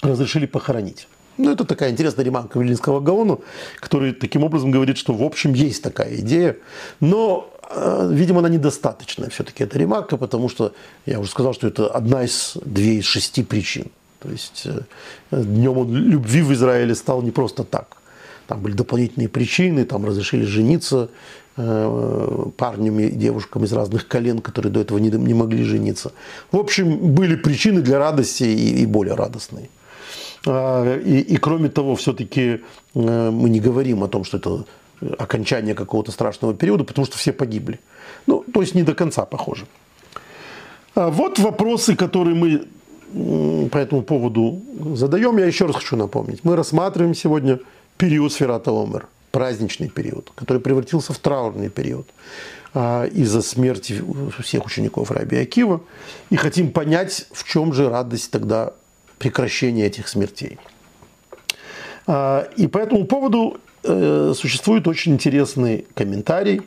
[0.00, 1.08] разрешили похоронить.
[1.38, 3.38] Ну, это такая интересная ремарка Вилинского Гаона,
[3.80, 6.56] который таким образом говорит, что в общем есть такая идея,
[7.00, 10.74] но, э, видимо, она недостаточная все-таки эта ремарка, потому что
[11.06, 13.86] я уже сказал, что это одна из две из шести причин.
[14.20, 14.82] То есть э,
[15.30, 17.96] днем любви в Израиле стал не просто так.
[18.46, 21.08] Там были дополнительные причины, там разрешили жениться
[21.54, 26.12] Э, парням и девушкам из разных колен, которые до этого не, не могли жениться.
[26.50, 29.68] В общем, были причины для радости и, и более радостные.
[30.46, 32.60] А, и, и кроме того, все-таки
[32.94, 34.64] э, мы не говорим о том, что это
[35.18, 37.80] окончание какого-то страшного периода, потому что все погибли.
[38.26, 39.66] Ну, то есть не до конца похоже.
[40.94, 44.62] А вот вопросы, которые мы по этому поводу
[44.94, 45.36] задаем.
[45.36, 46.44] Я еще раз хочу напомнить.
[46.44, 47.58] Мы рассматриваем сегодня
[47.98, 52.06] период Сферата Омер– праздничный период, который превратился в траурный период
[52.74, 54.02] а, из-за смерти
[54.40, 55.80] всех учеников Раби Акива.
[56.30, 58.74] И хотим понять, в чем же радость тогда
[59.18, 60.58] прекращения этих смертей.
[62.06, 66.62] А, и по этому поводу э, существует очень интересный комментарий.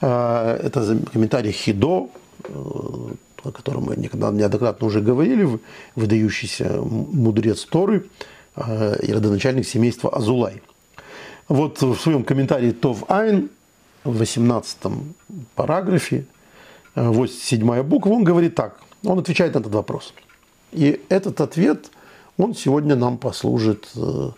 [0.00, 2.08] А, это комментарий Хидо,
[2.44, 5.58] э, о котором мы неоднократно уже говорили,
[5.96, 8.06] выдающийся мудрец Торы
[8.54, 10.62] и родоначальник семейства Азулай–
[11.48, 13.50] вот в своем комментарии Тов Айн
[14.04, 14.78] в 18
[15.54, 16.26] параграфе,
[16.94, 20.14] э, вот седьмая буква, он говорит так, он отвечает на этот вопрос.
[20.72, 21.90] И этот ответ,
[22.38, 24.30] он сегодня нам послужит, э,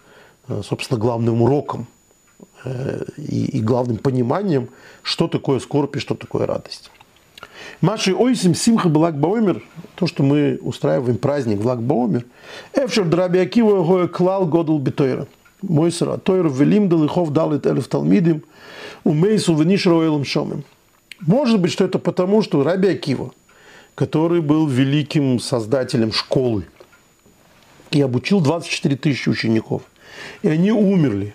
[0.49, 1.87] э, собственно, главным уроком
[3.17, 4.71] и, главным пониманием,
[5.03, 6.91] что такое скорбь и что такое радость.
[7.83, 9.63] Маши ойсим симха благ баомер,
[9.97, 12.25] то, что мы устраиваем праздник благ баомер,
[12.73, 15.27] эфшер драби акива клал годл битойра–
[15.69, 18.43] Мойсер Атойр Велим Далихов Далит Элев Талмидим
[19.05, 20.65] Умейсу Венишро Элем Шомим.
[21.21, 23.33] Может быть, что это потому, что Раби Акива,
[23.95, 26.67] который был великим создателем школы
[27.91, 29.83] и обучил 24 тысячи учеников,
[30.43, 31.35] и они умерли.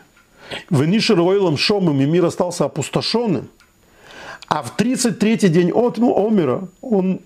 [0.69, 3.49] Венишер Ойлом Шомом, и мир остался опустошенным.
[4.47, 7.21] А в 33-й день от ну, Омера, он,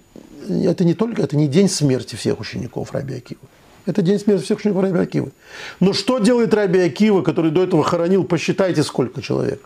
[0.47, 3.41] это не только, это не день смерти всех учеников Раби Акива.
[3.85, 5.31] Это день смерти всех учеников Раби Акивы.
[5.79, 9.61] Но что делает Раби Акива, который до этого хоронил, посчитайте, сколько человек?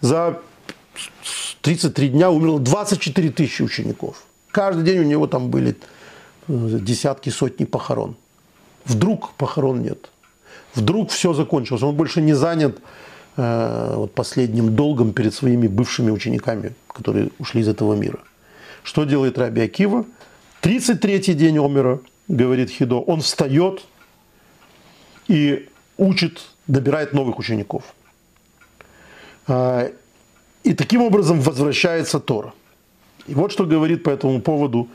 [0.00, 0.40] За
[1.62, 4.22] 33 дня умерло 24 тысячи учеников.
[4.50, 5.76] Каждый день у него там были
[6.46, 8.16] э, десятки, сотни похорон.
[8.84, 10.10] Вдруг похорон нет.
[10.74, 11.82] Вдруг все закончилось.
[11.82, 12.78] Он больше не занят
[13.36, 18.20] э, вот последним долгом перед своими бывшими учениками, которые ушли из этого мира.
[18.84, 20.04] Что делает Раби Акива?
[20.62, 23.84] 33-й день Омера, говорит Хидо, он встает
[25.28, 27.82] и учит, добирает новых учеников.
[29.46, 29.90] Э,
[30.62, 32.52] и таким образом возвращается Тора.
[33.26, 34.88] И вот что говорит по этому поводу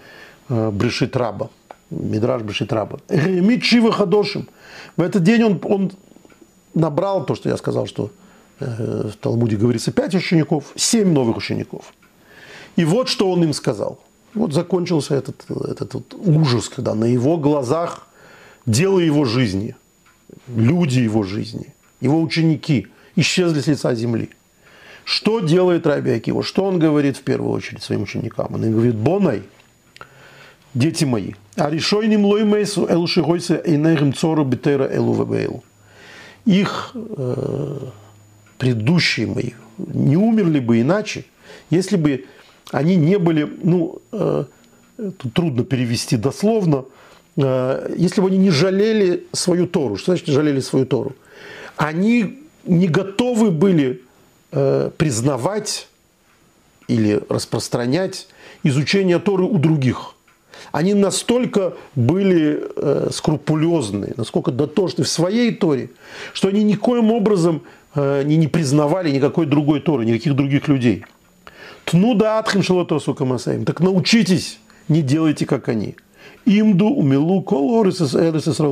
[0.49, 1.49] э, Брешит Раба.
[1.89, 2.99] Мидраш Брешит Раба.
[3.07, 5.91] В этот день он, он
[6.73, 8.11] набрал то, что я сказал, что
[8.59, 11.93] э, в Талмуде говорится, пять учеников, семь новых учеников.
[12.75, 13.99] И вот что он им сказал.
[14.33, 18.07] Вот закончился этот, этот вот ужас, когда на его глазах
[18.65, 19.75] дело его жизни,
[20.47, 24.29] люди его жизни, его ученики исчезли с лица земли–
[25.05, 26.43] что делает Раби Акива?
[26.43, 28.47] Что он говорит в первую очередь своим ученикам?
[28.53, 29.43] Он говорит, Бонай,
[30.73, 35.63] дети мои, а решой ним лой мейсу эл и цору бетера элу вебейлу.
[36.45, 37.77] Их э,
[38.57, 41.25] предыдущие мои не умерли бы иначе,
[41.69, 42.25] если бы
[42.71, 44.45] они не были, ну, э,
[44.97, 46.85] тут трудно перевести дословно,
[47.37, 49.97] э, если бы они не жалели свою Тору.
[49.97, 51.13] Что значит жалели свою Тору?
[51.77, 54.01] Они не готовы были
[54.55, 55.87] Э, признавать
[56.87, 58.27] или распространять
[58.61, 60.13] изучение Торы у других.
[60.71, 65.89] Они настолько были э, скрупулезны, насколько дотошны в своей Торе,
[66.33, 67.63] что они никоим образом
[67.95, 71.03] э, не, не признавали никакой другой Торы, никаких других людей.
[71.85, 73.65] Тну да атхим шалотосу камасаим.
[73.65, 75.95] Так научитесь, не делайте как они.
[76.45, 77.85] Имду умилу кол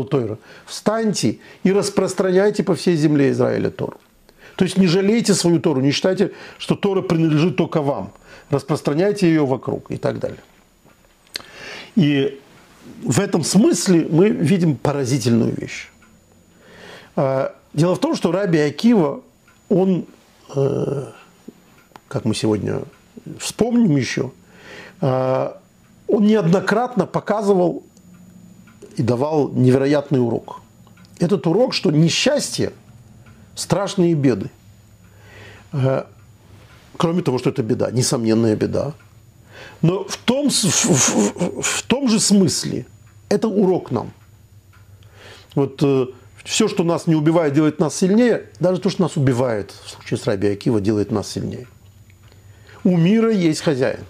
[0.10, 0.38] Тойра.
[0.66, 3.98] Встаньте и распространяйте по всей земле Израиля Тору.
[4.56, 8.12] То есть не жалейте свою Тору, не считайте, что Тора принадлежит только вам.
[8.50, 10.40] Распространяйте ее вокруг и так далее.
[11.96, 12.40] И
[13.04, 15.90] в этом смысле мы видим поразительную вещь.
[17.16, 19.22] А, дело в том, что Раби Акива,
[19.70, 20.06] он,
[20.56, 21.06] э,
[22.08, 22.82] как мы сегодня
[23.40, 24.32] вспомним еще,
[25.02, 25.60] а,
[26.08, 27.84] он неоднократно показывал
[28.98, 30.62] и давал невероятный урок.
[31.20, 32.74] Этот урок, что несчастье–
[33.56, 34.50] страшные беды.
[35.72, 36.04] Э,
[36.98, 38.94] кроме того, что это беда, несомненная беда.
[39.82, 42.86] Но в том, в, в, в том же смысле
[43.30, 44.12] это урок нам.
[45.56, 46.08] Вот э,
[46.44, 50.18] все, что нас не убивает, делает нас сильнее, даже то, что нас убивает, в случае
[50.18, 51.68] с Раби Акива, делает нас сильнее.
[52.84, 54.06] У мира есть хозяин.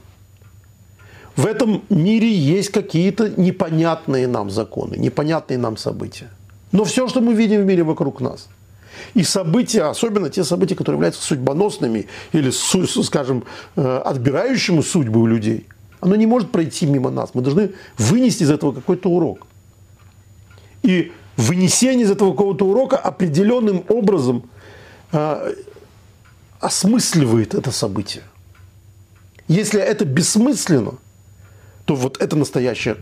[1.36, 6.30] В этом мире есть какие-то непонятные нам законы, непонятные нам события.
[6.72, 8.48] Но все, что мы видим в мире вокруг нас–
[9.14, 12.50] и события, особенно те события, которые являются судьбоносными или,
[13.04, 13.44] скажем,
[13.76, 15.68] э, отбирающими судьбы у людей,
[16.00, 17.32] оно не может пройти мимо нас.
[17.34, 19.48] Мы должны вынести из этого какой-то урок.
[20.84, 24.50] И вынесение из этого какого-то урока определенным образом
[25.12, 25.54] э,
[26.60, 28.24] осмысливает это событие.
[29.48, 30.94] Если это бессмысленно,
[31.86, 32.98] то вот это настоящая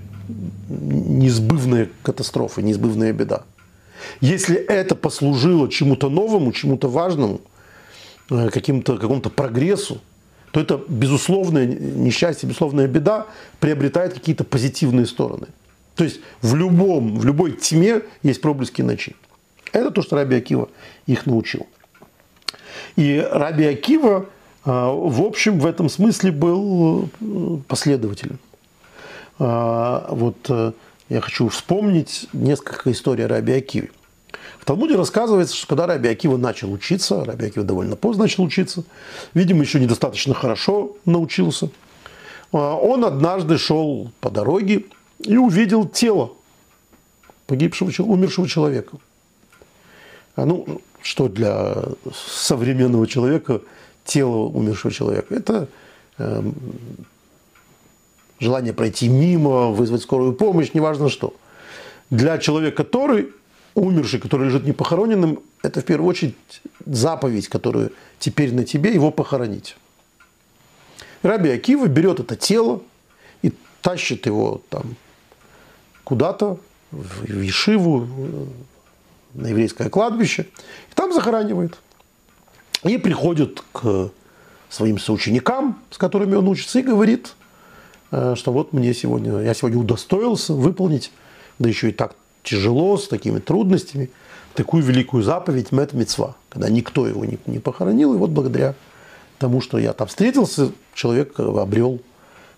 [0.70, 3.44] неизбывная катастрофа, неизбывная беда.
[4.22, 7.42] Если это послужило чему-то новому, чему-то важному,
[8.30, 10.02] э, каким-то, какому-то прогрессу,
[10.52, 13.28] то это безусловное несчастье, безусловная беда
[13.60, 15.48] приобретает какие-то позитивные стороны.
[15.96, 19.16] То есть в, любом, в любой тьме есть проблески ночи.
[19.74, 20.70] Это то, что Раби Акива
[21.06, 21.68] их научил.
[22.96, 24.28] И Раби Акива,
[24.66, 28.40] в общем, в этом смысле был э, последователем.
[29.38, 30.50] Вот
[31.08, 33.90] я хочу вспомнить несколько историй Раби Акиве.
[34.60, 38.84] В Талмуде рассказывается, что когда Раби Акива начал учиться, Раби Акива довольно поздно начал учиться,
[39.34, 41.70] видимо, еще недостаточно хорошо научился,
[42.52, 44.86] а, он однажды шел по дороге
[45.20, 46.34] и увидел тело
[47.48, 48.98] погибшего, умершего человека.
[50.36, 51.76] А, ну, что для
[52.14, 53.62] современного человека
[54.06, 55.34] тело умершего человека?
[55.34, 55.68] Это
[56.18, 56.44] э,
[58.40, 61.34] желание пройти мимо, вызвать скорую помощь, неважно что.
[62.10, 63.30] Для человека, который
[63.76, 66.36] умерший, который лежит непохороненным, это в первую очередь
[66.86, 69.76] заповедь, которую теперь на тебе его похоронить.
[71.22, 72.82] Раби Акива берет это тело
[73.42, 74.96] и тащит его там
[76.04, 76.60] куда-то,
[76.92, 78.08] в Ешиву,
[79.34, 80.48] на еврейское кладбище,
[80.90, 81.78] и там захоранивает.
[82.84, 84.12] И приходит к
[84.70, 87.34] своим соученикам, с которыми он учится, и говорит,
[88.12, 91.12] э, что вот мне сегодня, я сегодня удостоился выполнить,
[91.58, 94.10] да еще и так тяжело, с такими трудностями,
[94.54, 98.76] такую великую заповедь Мет Мецва, когда никто его не, не похоронил, и вот благодаря
[99.40, 102.00] тому, что я там встретился, человек обрел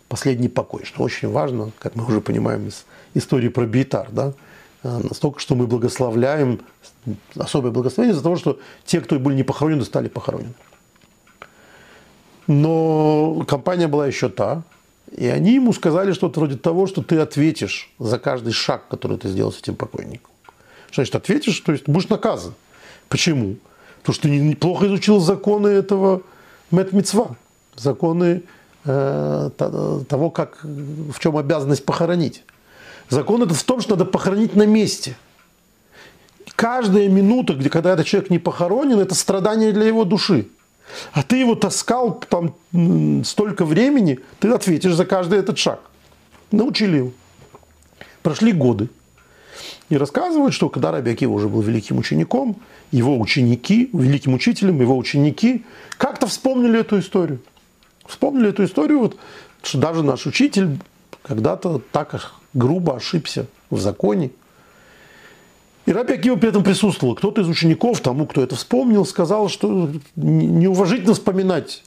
[0.08, 4.51] последний покой, что очень важно, как мы уже понимаем из истории про Бейтар, да, э,
[4.84, 6.62] настолько, что мы благословляем,
[7.36, 10.54] особое благословение за того, что те, кто были не похоронены, стали похоронены.
[12.48, 14.64] Но компания была еще та,
[15.16, 19.30] и они ему сказали что-то вроде того, что ты ответишь за каждый шаг, который ты
[19.30, 20.32] сделал с этим покойником.
[20.90, 22.54] Что значит ответишь, то есть будешь наказан.
[23.10, 23.58] Почему?
[24.00, 26.24] Потому что ты неплохо изучил законы этого
[26.72, 27.36] Мэтмицва,
[27.76, 28.44] законы
[28.86, 32.44] э, того, как, в чем обязанность похоронить.
[33.10, 35.18] Закон это в том, что надо похоронить на месте.
[36.56, 40.48] Каждая минута, где, когда этот человек не похоронен, это страдание для его души.
[41.14, 42.56] А ты его таскал там
[43.24, 45.82] столько времени, ты ответишь за каждый этот шаг.
[46.52, 47.12] Научили его.
[48.22, 48.90] Прошли годы.
[49.90, 54.98] И рассказывают, что когда Раби Акива уже был великим учеником, его ученики, великим учителем, его
[54.98, 55.66] ученики
[55.98, 57.42] как-то вспомнили эту историю.
[58.06, 59.18] Вспомнили эту историю, вот,
[59.64, 60.80] что даже наш учитель
[61.24, 62.14] когда-то так
[62.54, 64.32] грубо ошибся в законе,
[65.86, 67.16] и Раби Акива при этом присутствовал.
[67.16, 71.84] Кто-то из учеников, тому, кто это вспомнил, сказал, что неуважительно вспоминать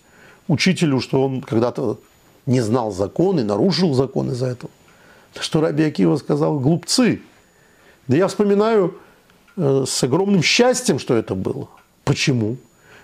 [0.49, 1.99] учителю, что он когда-то
[2.47, 4.71] не знал законы, нарушил закон из-за этого.
[5.39, 7.23] Что Раби Акива сказал, глупцы.
[8.09, 8.97] Да я вспоминаю
[9.57, 11.69] э, с огромным счастьем, что это было.
[12.05, 12.57] Почему?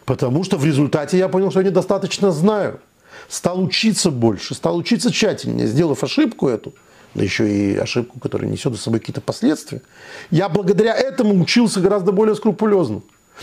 [0.05, 2.81] Потому что в результате я понял, что я недостаточно знаю.
[3.29, 5.69] Стал учиться больше, стал учиться тщательнее.
[5.69, 6.75] Сделав ошибку эту–
[7.15, 9.83] да еще и ошибку, которая несет за собой какие-то последствия,
[10.31, 13.03] я благодаря этому учился гораздо более скрупулезно.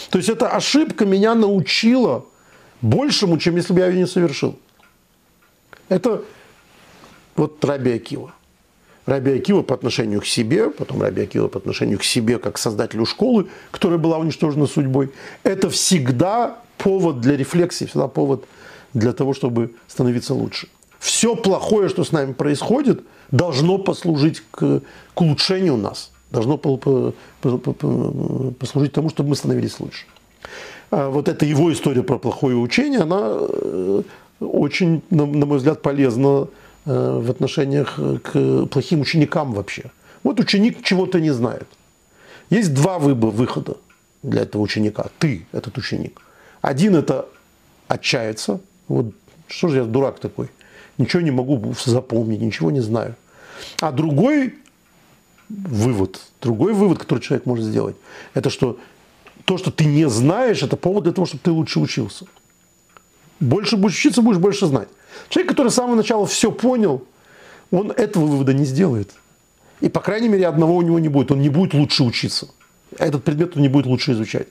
[0.09, 2.26] То есть эта ошибка меня научила
[2.82, 4.57] большему, чем если бы я ее не совершил.
[5.89, 6.24] Это
[7.36, 8.34] вот Раби Акива.
[9.05, 13.05] Раби Акива по отношению к себе, потом Раби Акива по отношению к себе как создателю
[13.05, 15.11] школы, которая была уничтожена судьбой.
[15.43, 18.45] Это всегда повод для рефлексии, всегда повод
[18.93, 20.68] для того, чтобы становиться лучше.
[21.08, 23.01] Все плохое, что с нами происходит–
[23.32, 24.82] должно послужить к,
[25.14, 27.16] к улучшению нас, должно послужить
[28.93, 30.05] тому, чтобы мы становились лучше.
[30.91, 34.01] А вот эта его история про плохое учение, она э,
[34.39, 36.47] очень, на, мой взгляд, полезна
[36.86, 39.91] э, в отношениях к плохим ученикам вообще.
[40.24, 41.68] Вот ученик чего-то не знает.
[42.49, 43.76] Есть два выхода
[44.24, 45.08] для этого ученика.
[45.20, 46.22] Ты, этот ученик.
[46.62, 47.26] Один– это
[47.89, 48.62] отчаяться.
[48.88, 49.08] Вот
[49.47, 50.49] что же я дурак такой?
[50.97, 53.15] Ничего не могу запомнить, ничего не знаю.
[53.81, 54.55] А другой
[55.49, 57.95] вывод, другой вывод, который человек может сделать,
[58.33, 58.79] это что
[59.45, 62.25] то, что ты не знаешь, это повод для того, чтобы ты лучше учился.
[63.39, 64.89] Больше будешь учиться, будешь больше знать.
[65.29, 67.05] Человек, который с самого начала все понял,
[67.71, 69.13] он этого вывода не сделает.
[69.79, 71.31] И, по крайней мере, одного у него не будет.
[71.31, 72.47] Он не будет лучше учиться.
[72.97, 74.47] Этот предмет он не будет лучше изучать.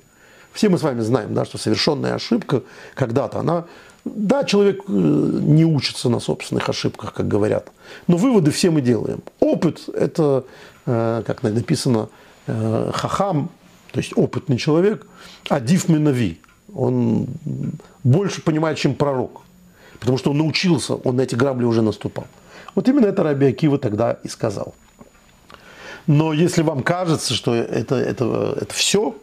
[0.53, 2.63] Все мы с вами знаем, да, что совершенная ошибка
[2.95, 3.67] когда-то, она
[4.07, 7.73] да, человек э, не учится на собственных ошибках, как говорят,
[8.07, 9.21] но выводы все мы делаем.
[9.41, 10.45] Опыт– это,
[10.87, 12.09] э, как написано,
[12.47, 13.51] э, хахам,
[13.91, 15.07] то есть опытный человек,
[15.49, 16.41] адив минави.
[16.73, 17.27] Он
[18.05, 19.43] больше понимает, чем пророк,
[19.99, 22.27] потому что он научился, он на эти грабли уже наступал.
[22.75, 24.75] Вот именно это Раби Акива тогда и сказал.
[26.07, 29.17] Но если вам кажется, что это, это, это все,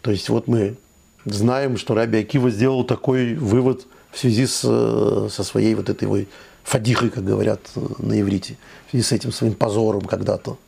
[0.00, 0.76] то есть вот мы
[1.24, 6.20] знаем, что Раби Акива сделал такой вывод в связи с, со своей вот этой вот
[6.62, 7.60] фадихой, как говорят
[7.98, 8.56] на иврите,
[8.86, 10.58] в связи с этим своим позором когда-то.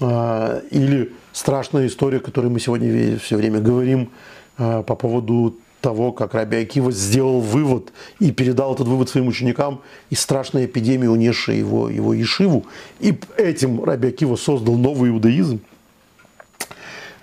[0.00, 4.10] А, или страшная история, о которой мы сегодня все время говорим
[4.58, 9.82] а, по поводу того, как Раби Акива сделал вывод и передал этот вывод своим ученикам
[10.10, 12.66] из страшной эпидемии, унесшей его, его Ешиву.
[13.00, 15.60] И этим Раби Акива создал новый иудаизм.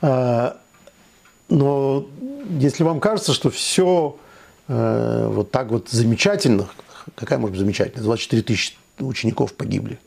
[0.01, 0.58] А,
[1.49, 2.05] но
[2.59, 4.17] если вам кажется, что все
[4.67, 6.67] э, вот так вот замечательно,
[7.15, 9.99] какая может быть замечательная, 24 тысячи учеников погибли.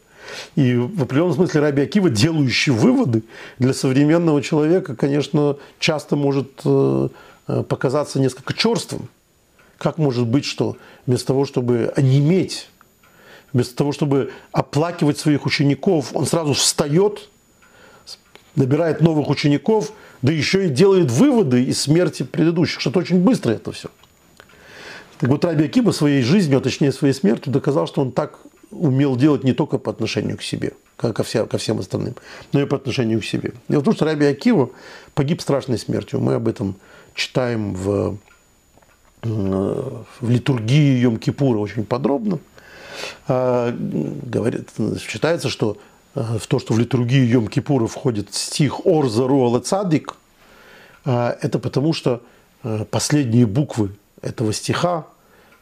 [0.55, 3.25] И в определенном смысле Раби Акива, делающий выводы
[3.59, 7.09] для современного человека, конечно, часто может э,
[7.49, 9.09] э, показаться несколько черствым.
[9.79, 10.77] Как может быть, что
[11.07, 12.69] вместо того, чтобы онеметь,
[13.53, 17.29] вместо того, чтобы оплакивать своих учеников, он сразу встает,
[18.55, 19.93] набирает новых учеников,
[20.23, 23.89] да еще и делает выводы из смерти предыдущих, что-то очень быстро это все.
[25.19, 28.39] Так вот, Раби Акиба своей жизнью, а точнее своей смертью, доказал, что он так
[28.71, 32.17] умел делать не только по отношению к себе, как ко, всем, ко всем остальным,
[32.53, 33.53] но и по отношению к себе.
[33.69, 34.71] Дело в том, что Раби Акива
[35.15, 36.21] погиб страшной смертью.
[36.21, 36.77] Мы об этом
[37.15, 38.17] читаем в
[39.23, 42.39] в литургии Йом-Кипура очень подробно.
[43.29, 44.71] Говорит,
[45.01, 45.77] считается, что
[46.15, 50.17] в то, что в литургию Йом-Кипура входит стих «Ор зару цадик»,
[51.05, 52.23] это потому что
[52.91, 55.07] последние буквы этого стиха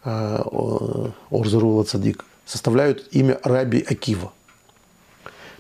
[0.05, 4.33] «Ор зару цадик» составляют имя Раби Акива.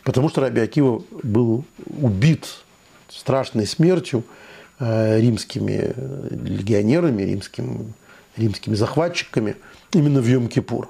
[0.02, 2.46] Потому что Раби Акива был убит
[3.08, 4.24] страшной смертью
[4.78, 5.94] э, римскими
[6.30, 7.92] легионерами, римскими,
[8.36, 9.56] римскими захватчиками
[9.92, 10.88] именно в Йом-Кипур.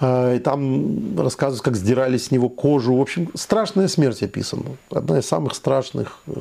[0.00, 2.96] Э, и там рассказывают, как сдирали с него кожу.
[2.96, 4.76] В общем, страшная смерть описана.
[4.90, 6.32] Одна из самых страшных э,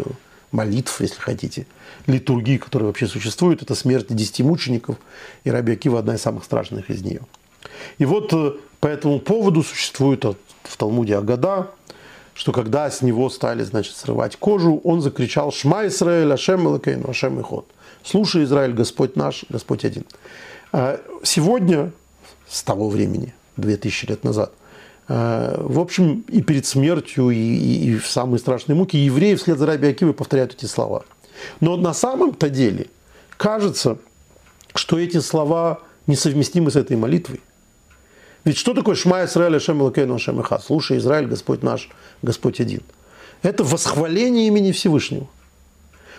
[0.51, 1.65] молитв, если хотите,
[2.05, 3.61] литургии, которые вообще существуют.
[3.61, 4.97] Это смерть десяти мучеников.
[5.43, 7.21] И Раби Акива одна из самых страшных из нее.
[7.97, 8.31] И вот
[8.79, 10.23] по этому поводу существует
[10.63, 11.71] в Талмуде Агада,
[12.33, 17.41] что когда с него стали, значит, срывать кожу, он закричал «Шма Исраэль, Ашем Элакейну, Ашем
[17.41, 17.67] Ихот».
[18.03, 20.05] «Слушай, Израиль, Господь наш, Господь один».
[21.23, 21.91] Сегодня,
[22.47, 24.53] с того времени, 2000 лет назад,
[25.07, 29.57] а, в общем, и перед смертью, и, и, и в самые страшные муки евреи вслед
[29.57, 31.05] за Раби Акивой повторяют эти слова.
[31.59, 32.87] Но на самом-то деле
[33.37, 33.97] кажется,
[34.75, 37.41] что эти слова несовместимы с этой молитвой.
[38.43, 40.59] Ведь что такое Шма Исраэль Ашем Элакейну Ашем Иха?
[40.59, 41.89] Слушай, Израиль, Господь наш,
[42.21, 42.81] Господь один.
[43.41, 45.27] Это восхваление имени Всевышнего.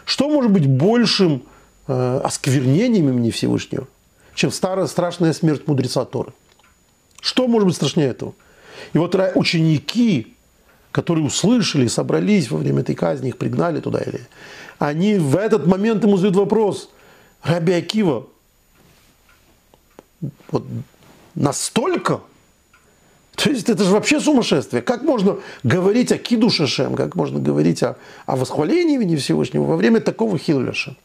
[0.04, 1.42] Что может быть большим
[1.86, 3.86] э, осквернением имени Всевышнего,
[4.34, 6.32] чем старая страшная смерть мудреца Торы?
[7.20, 8.34] Что может быть страшнее этого?
[8.92, 10.34] И вот ученики,
[10.92, 14.20] которые услышали, собрались во время этой казни, их пригнали туда, или
[14.78, 16.90] они в этот момент ему задают вопрос,
[17.42, 18.26] Раби Акива,
[20.50, 20.64] вот
[21.34, 22.20] настолько.
[23.36, 24.82] То есть это же вообще сумасшествие.
[24.82, 27.96] Как можно говорить о Киду Шашем, как можно говорить о,
[28.26, 30.96] о восхвалении имени Всевышнего во время такого хилляша?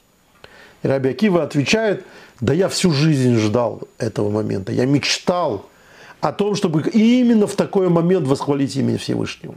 [0.82, 2.04] И Раби Акива отвечает,
[2.42, 4.72] да я всю жизнь ждал этого момента.
[4.72, 5.70] Я мечтал
[6.24, 9.56] о том, чтобы именно в такой момент восхвалить имя Всевышнего.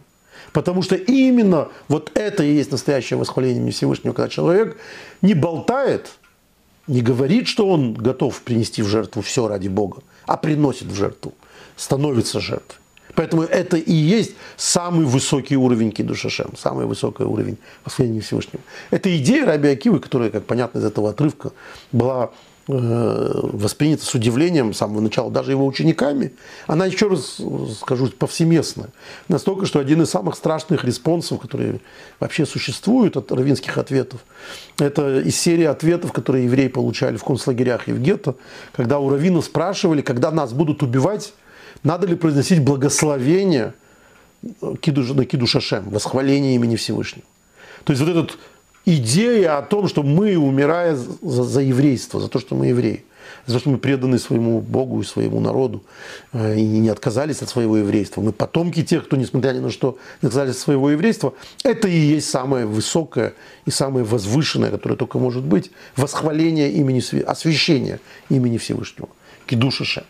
[0.53, 4.77] Потому что именно вот это и есть настоящее восхваление имени Всевышнего, когда человек
[5.23, 6.11] не болтает,
[6.89, 11.35] не говорит, что он готов принести в жертву все ради Бога, а приносит в жертву,
[11.77, 12.81] становится жертвой.
[13.15, 18.63] Поэтому это и есть самый высокий уровень кидушашем, самый высокий уровень восхваления Всевышнего.
[18.91, 21.53] Это идея Раби Акивы, которая, как понятно из этого отрывка,
[21.93, 22.33] была
[22.69, 26.33] Воспринята с удивлением с самого начала, даже его учениками,
[26.67, 27.41] она, еще раз
[27.81, 28.89] скажу, повсеместная.
[29.29, 31.81] Настолько, что один из самых страшных респонсов, которые
[32.19, 34.21] вообще существуют от равинских ответов,
[34.81, 38.35] это из серии ответов, которые евреи получали в концлагерях и в гетто,
[38.73, 41.35] когда у раввинов спрашивали, когда нас будут убивать,
[41.85, 43.75] надо ли произносить благословение
[44.43, 47.27] на Киду Шашем, восхваление имени Всевышнего.
[47.85, 48.39] То есть вот этот
[48.87, 53.05] идея о том, что мы, умирая за, за еврейство, за то, что мы евреи,
[53.47, 55.83] за то, что мы преданы своему Богу и своему народу,
[56.33, 59.99] э, и не отказались от своего еврейства, мы потомки тех, кто, несмотря ни на что,
[60.23, 61.35] отказались от своего еврейства,
[61.65, 63.35] это и есть самое высокое
[63.67, 69.09] и самое возвышенное, которое только может быть, восхваление имени, освящение имени Всевышнего,
[69.47, 70.05] Кидушише.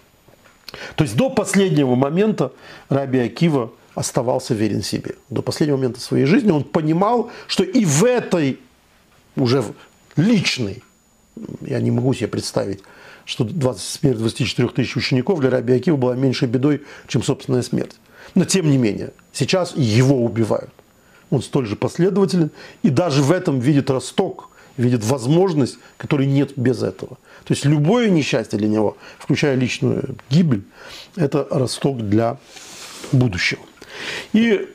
[0.97, 2.53] То есть до последнего момента
[2.91, 5.15] Раби Акива оставался верен себе.
[5.31, 8.59] До последнего момента своей жизни он понимал, что и в этой
[9.37, 9.65] уже
[10.17, 10.83] личный.
[11.61, 12.81] Я не могу себе представить,
[13.25, 17.97] что 20, смерть 24 тысяч учеников для Раби Акива была меньшей бедой, чем собственная смерть.
[18.35, 20.71] Но тем не менее, сейчас его убивают.
[21.31, 22.51] Он столь же последователен
[22.83, 27.19] и даже в этом видит росток, видит возможность, которой нет без этого.
[27.45, 30.65] То есть любое несчастье для него, включая личную гибель,
[31.17, 32.39] это росток для
[33.13, 33.63] будущего.
[34.33, 34.69] И,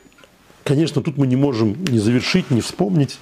[0.64, 3.18] конечно, тут мы не можем не завершить, не вспомнить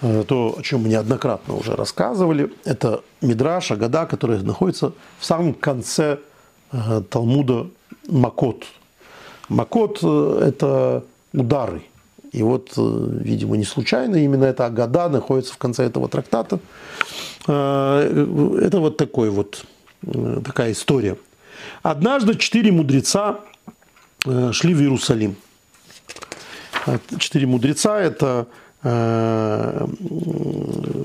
[0.00, 6.18] то, о чем мы неоднократно уже рассказывали, это Мидраш, Агада, который находится в самом конце
[6.72, 7.68] э, Талмуда
[8.08, 8.64] Макот.
[9.48, 11.82] Макот э,– это удары.
[12.32, 16.58] И вот, видимо, не случайно именно эта Агада находится в конце этого трактата.
[17.46, 19.64] Это вот такой вот,
[20.44, 21.16] такая история.
[21.84, 23.38] Однажды четыре мудреца
[24.50, 25.36] шли в Иерусалим.
[27.20, 28.63] Четыре мудреца– это Э,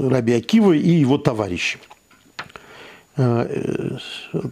[0.10, 1.80] Раби Акива и его товарищи.
[3.16, 3.98] Э,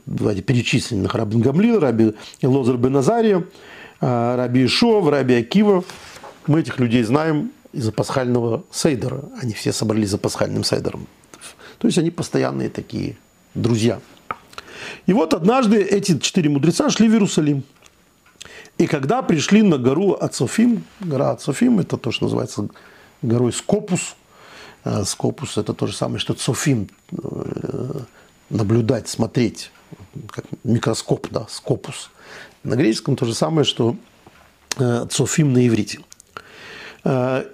[0.05, 1.13] давайте перечислим их.
[1.13, 3.45] Раби Гамлил, Раби Лозер бен Азария,
[3.99, 5.83] э, Раби Ишов, Раби Акива.
[6.47, 9.25] Мы этих людей знаем из-за пасхального сейдера.
[9.41, 11.07] Они все собрались за пасхальным сейдером.
[11.79, 13.17] То есть они постоянные такие
[13.55, 13.99] друзья.
[15.05, 17.63] И вот однажды эти четыре мудреца шли в Иерусалим.
[18.77, 22.69] И когда пришли на гору Ацофим, гора Ацофим, это то, что называется
[23.21, 24.15] горой Скопус.
[24.83, 27.99] Э, Скопус– это то же самое, что Цофим, э,
[28.49, 29.71] наблюдать, смотреть,
[30.29, 32.09] как микроскоп, да, скопус.
[32.63, 33.95] На греческом то же самое, что
[34.77, 35.99] э, цофим на иврите.
[37.03, 37.45] Э,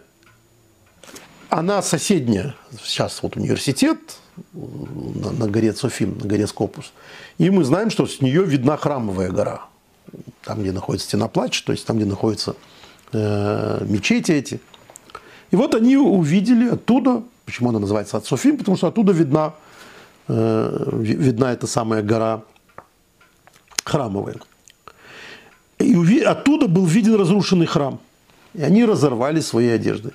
[1.49, 3.99] она соседняя, сейчас вот университет
[4.53, 6.93] на, на горе Цофим, на горе Скопус.
[7.38, 9.68] И мы знаем, что с нее видна храмовая гора.
[10.43, 12.55] Там, где находится стена плача, то есть там, где находятся
[13.14, 14.59] мечети эти.
[15.54, 19.54] И вот они увидели оттуда, почему она называется Ацофим, потому что оттуда видна,
[20.28, 22.41] э, видна эта самая гора
[23.86, 24.38] храмовая.
[25.78, 27.99] И оттуда был виден разрушенный храм.
[28.56, 30.14] И они разорвали свои одежды.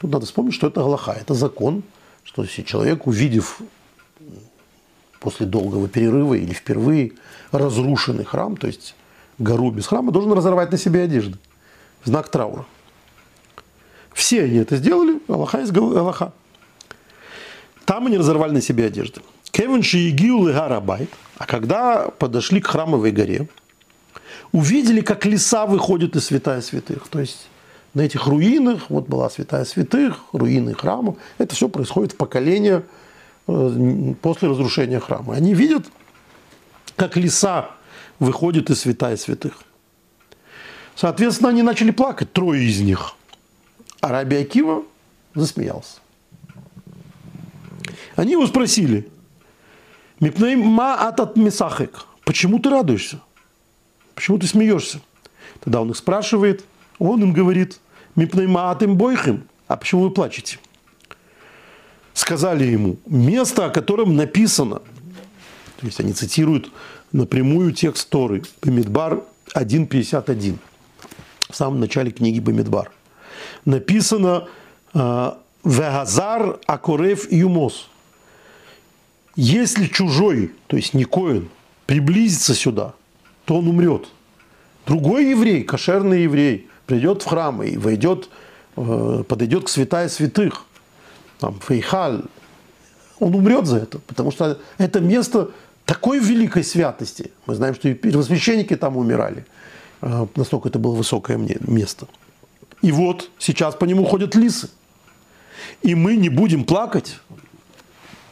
[0.00, 1.82] Тут надо вспомнить, что это Галаха, это закон,
[2.24, 3.60] что если человек, увидев
[5.18, 7.12] после долгого перерыва или впервые
[7.52, 8.94] разрушенный храм, то есть
[9.36, 11.36] гору без храма, должен разорвать на себе одежды
[12.06, 12.64] знак траура.
[14.12, 16.32] Все они это сделали, Аллаха из Аллаха.
[17.84, 19.20] Там они разорвали на себе одежды.
[19.50, 23.48] Кевин Шиегиу Гарабайт, а когда подошли к храмовой горе,
[24.52, 27.08] увидели, как леса выходят из святая святых.
[27.08, 27.48] То есть
[27.94, 32.84] на этих руинах, вот была святая святых, руины храма, это все происходит в поколение
[33.48, 35.34] э, после разрушения храма.
[35.34, 35.86] Они видят,
[36.96, 37.70] как леса
[38.18, 39.54] выходят из святая святых.
[40.94, 43.14] Соответственно, они начали плакать, трое из них.
[44.00, 44.82] А Раби Акива
[45.34, 45.98] засмеялся.
[48.16, 49.08] Они его спросили,
[50.20, 53.20] Мипней ма атат мисахек, почему ты радуешься?
[54.14, 55.00] Почему ты смеешься?
[55.60, 56.64] Тогда он их спрашивает,
[56.98, 57.80] он им говорит,
[58.16, 60.58] мипнеймаатым бойхим, а почему вы плачете?
[62.12, 64.80] Сказали ему, место, о котором написано,
[65.78, 66.70] то есть они цитируют
[67.12, 69.22] напрямую текст Торы, Бамидбар
[69.54, 70.58] 1.51,
[71.48, 72.90] в самом начале книги Бамидбар.
[73.64, 74.48] Написано
[74.94, 75.32] э,
[75.64, 77.88] Вегазар Акорев Юмос.
[79.36, 81.48] Если чужой, то есть не коин,
[81.86, 82.94] приблизится сюда,
[83.44, 84.08] то он умрет.
[84.86, 88.28] Другой еврей, кошерный еврей, придет в храм и войдет,
[88.76, 90.64] э, подойдет к святая святых,
[91.38, 92.22] там, Фейхаль,
[93.18, 95.50] он умрет за это, потому что это место
[95.84, 97.30] такой великой святости.
[97.46, 99.44] Мы знаем, что и первосвященники там умирали.
[100.00, 102.06] Э, настолько это было высокое место.
[102.82, 104.70] И вот сейчас по нему ходят лисы.
[105.82, 107.18] И мы не будем плакать.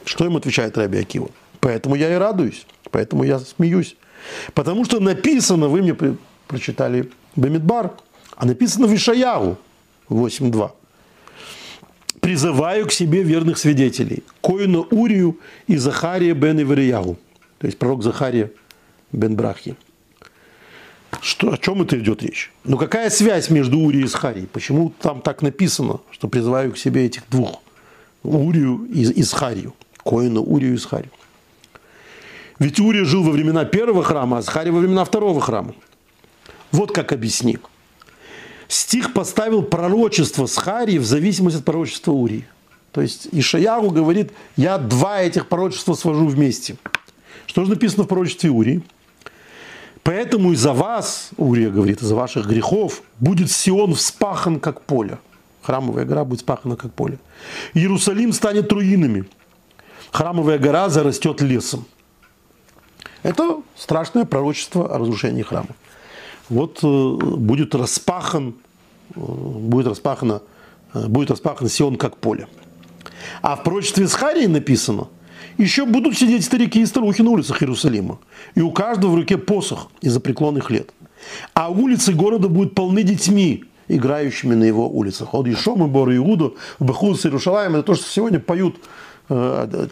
[0.05, 1.31] Что им отвечает Раби Акива?
[1.61, 3.97] Поэтому я и радуюсь, поэтому я смеюсь.
[4.55, 5.95] Потому что написано, вы мне
[6.47, 7.93] прочитали Бамидбар,
[8.37, 9.59] а написано в Ишаяру
[10.09, 10.71] 8.2.
[12.21, 17.17] «Призываю к себе верных свидетелей, Коина Урию и Захария бен Ивриягу».
[17.59, 18.51] То есть пророк Захария
[19.13, 19.77] бен Брахи.
[21.21, 22.53] Что, о чем это идет речь?
[22.65, 24.47] Ну какая связь между Урией и Захарией?
[24.47, 27.63] Почему там так написано, что призываю к себе этих двух?
[28.23, 29.75] Урию и Исхарию.
[30.05, 31.11] Коина Урию и Исхарию.
[32.59, 35.75] Ведь Урия жил во времена первого храма, а Захария во времена второго храма.
[36.73, 37.57] Вот как объясни
[38.69, 42.47] стих поставил пророчество с Харии в зависимости от пророчества Урии.
[42.93, 46.77] То есть Ишаяру говорит, я два этих пророчества свожу вместе.
[47.47, 48.83] Что же написано в пророчестве Урии?
[50.09, 55.19] Поэтому из-за вас, Урия говорит, из-за ваших грехов, будет Сион вспахан, как поле.
[55.61, 57.19] Храмовая гора будет вспахана, как поле.
[57.75, 59.29] Иерусалим станет руинами.
[60.11, 61.85] Храмовая гора зарастет лесом.
[63.23, 65.75] Это страшное пророчество о разрушении храма
[66.49, 68.55] вот э, будет распахан,
[69.15, 70.41] э, будет распахано,
[70.95, 72.49] э, будет распахан Сион как поле.
[73.43, 75.09] А в пророчестве Схарии написано,
[75.59, 78.19] еще будут сидеть старики и старухи на улицах Иерусалима,
[78.55, 80.91] и у каждого в руке посох из-за преклонных лет.
[81.53, 85.35] А улицы города будут полны детьми, играющими на его улицах.
[85.35, 88.77] От Ешом и Бор Иуду, Бахус Иерушалаем, это то, что сегодня поют,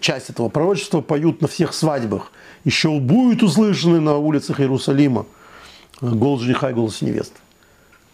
[0.01, 2.33] часть этого пророчества поют на всех свадьбах.
[2.65, 5.27] Еще будет услышаны на улицах Иерусалима
[6.01, 7.39] голос жениха и голос невесты.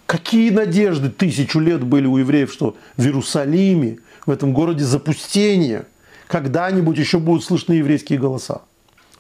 [0.07, 5.87] Какие надежды тысячу лет были у евреев, что в Иерусалиме, в этом городе запустения,
[6.33, 8.63] когда-нибудь еще будут слышны еврейские голоса,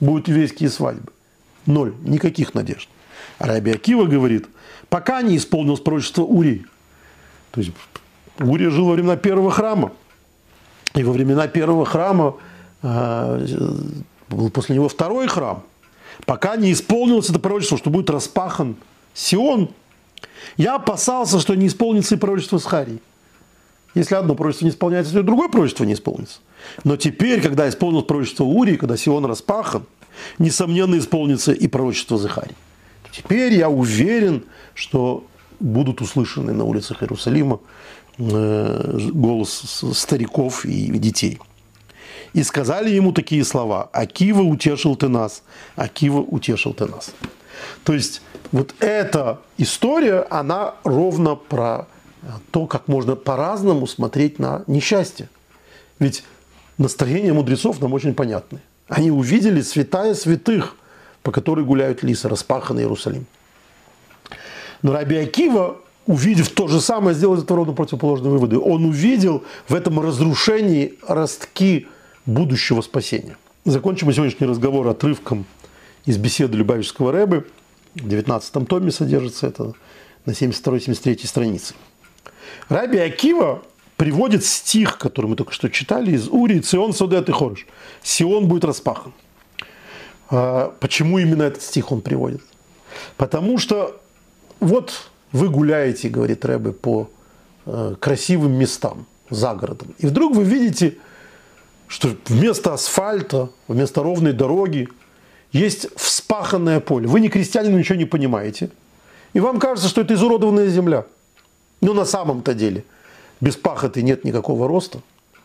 [0.00, 1.12] будут еврейские свадьбы.
[1.66, 2.88] Ноль, никаких надежд.
[3.38, 4.46] Раби Акива говорит,
[4.88, 6.64] пока не исполнилось пророчество Урии.
[7.50, 7.72] То есть
[8.38, 9.92] Урия жил во времена первого храма.
[10.94, 12.36] И во времена первого храма
[12.82, 13.46] э,
[14.30, 15.62] был после него второй храм–
[16.26, 18.76] пока не исполнилось это пророчество, что будет распахан
[19.14, 19.70] Сион,
[20.56, 23.00] я опасался, что не исполнится и пророчество Схарии.
[23.94, 26.40] Если одно пророчество не исполняется, то и другое пророчество не исполнится.
[26.84, 29.84] Но теперь, когда исполнилось пророчество Урии, когда Сион распахан,
[30.38, 32.54] несомненно исполнится и пророчество Захарии.
[33.10, 34.44] Теперь я уверен,
[34.74, 35.24] что
[35.60, 37.60] будут услышаны на улицах Иерусалима
[38.18, 41.38] э, голос стариков и детей.
[42.32, 43.90] И сказали ему такие слова.
[43.92, 45.42] Акива утешил ты нас,
[45.76, 47.12] Акива утешил ты нас.
[47.84, 51.86] То есть вот эта история, она ровно про
[52.50, 55.28] то, как можно по-разному смотреть на несчастье.
[55.98, 56.24] Ведь
[56.78, 58.60] настроение мудрецов нам очень понятны.
[58.88, 60.76] Они увидели святая святых,
[61.22, 63.26] по которой гуляют лисы, распаханный Иерусалим.
[64.82, 68.58] Но Раби Акива, увидев то же самое, сделал из этого ровно противоположные выводы.
[68.58, 71.86] Он увидел в этом разрушении ростки
[72.26, 73.36] будущего спасения.
[73.64, 75.46] Закончим сегодняшний разговор отрывком
[76.04, 77.46] из беседы Любавического Рэбы.
[77.94, 79.74] В 19 томе содержится это
[80.24, 81.74] на 72-73 странице.
[82.68, 83.62] Раби Акива
[84.02, 87.68] приводит стих, который мы только что читали, из Ури, Цион Судет и Хорыш.
[88.02, 89.12] Сион будет распахан.
[90.28, 92.42] А, почему именно этот стих он приводит?
[93.16, 94.00] Потому что
[94.58, 97.10] вот вы гуляете, говорит Рэбе, по
[97.64, 99.94] э, красивым местам за городом.
[99.98, 100.96] И вдруг вы видите,
[101.86, 104.88] что вместо асфальта, вместо ровной дороги
[105.52, 107.06] есть вспаханное поле.
[107.06, 108.70] Вы не крестьянин, ничего не понимаете.
[109.32, 111.04] И вам кажется, что это изуродованная земля.
[111.80, 112.82] Но на самом-то деле
[113.42, 115.00] без пахоты нет никакого роста.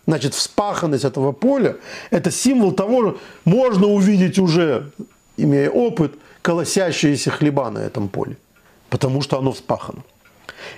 [0.05, 1.75] Значит, вспаханность этого поля–
[2.11, 4.91] это символ того, что можно увидеть уже,
[5.35, 8.37] имея опыт, колосящиеся хлеба на этом поле.
[8.89, 10.03] Потому что оно вспахано.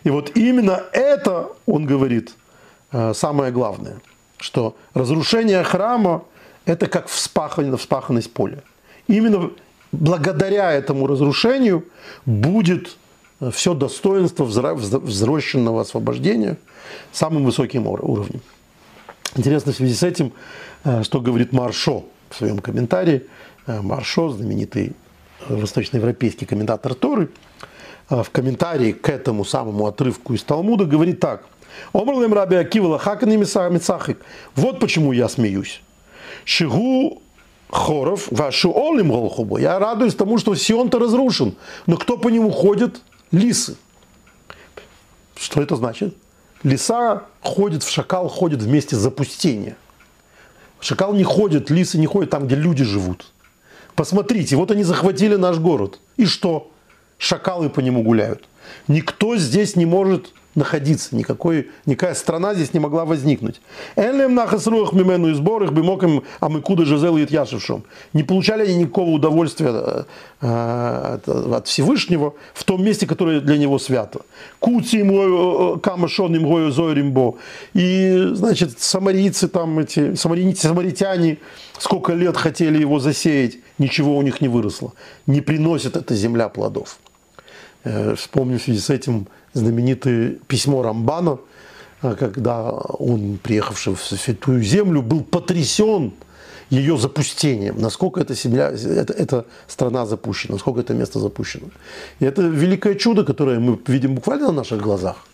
[0.03, 2.33] И вот именно это, он говорит,
[2.91, 3.97] э, самое главное,
[4.37, 6.23] что разрушение храма–
[6.65, 8.63] это как вспаханность, вспаханность поля.
[9.07, 9.51] Именно
[9.91, 11.83] благодаря этому разрушению
[12.25, 12.97] будет
[13.51, 16.57] все достоинство взрощенного освобождения
[17.11, 18.41] самым высоким уровнем.
[19.35, 20.33] Интересно в связи с этим,
[20.83, 23.27] э, что говорит Маршо в своем комментарии.
[23.67, 24.93] Э, Маршо, знаменитый
[25.47, 27.29] восточноевропейский комментатор Торы,
[28.09, 31.45] в комментарии к этому самому отрывку из Талмуда говорит так.
[31.93, 34.19] Омрлем раби Акива лахакани мицахик.
[34.55, 35.81] Вот почему я смеюсь.
[36.43, 37.21] Шигу
[37.69, 39.57] Хоров, вашу олим голхубу.
[39.57, 41.55] Я радуюсь тому, что Сион-то разрушен.
[41.85, 43.01] Но кто по нему ходит?
[43.31, 43.77] Лисы.
[45.35, 46.15] Что это значит?
[46.63, 49.77] Лиса ходит, в шакал ходит вместе запустения.
[50.81, 53.31] Шакал не ходит, лисы не ходят там, где люди живут.
[53.95, 55.99] Посмотрите, вот они захватили наш город.
[56.17, 56.71] И что?
[57.17, 58.47] Шакалы по нему гуляют.
[58.87, 63.61] Никто здесь не может находиться, никакой, никакая страна здесь не могла возникнуть.
[63.95, 67.83] Элем нахасруах мимену и сборах им амыкуда жизел и яшевшом.
[68.13, 70.05] Не получали они никакого удовольствия
[70.41, 74.21] э, от Всевышнего в том месте, которое для него свято.
[74.59, 77.35] Куци ему э, камашон им зоримбо.
[77.73, 81.37] И, значит, самарийцы там эти, самарийцы, самаритяне
[81.79, 84.93] сколько лет хотели его засеять, ничего у них не выросло.
[85.27, 86.99] Не приносит эта земля плодов.
[87.83, 91.39] Э, вспомню в связи с этим знаменитое письмо Рамбана,
[92.01, 96.13] а, когда он, приехавший в Святую Землю, был потрясен
[96.69, 101.67] ее запустением, насколько эта, земля, эта, эта страна запущена, насколько это место запущено.
[102.19, 105.25] И это великое чудо, которое мы видим буквально на наших глазах,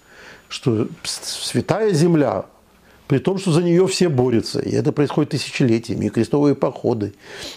[0.48, 2.46] что святая земля,
[3.08, 7.14] при том, что за нее все борются, и это происходит тысячелетиями, и крестовые походы,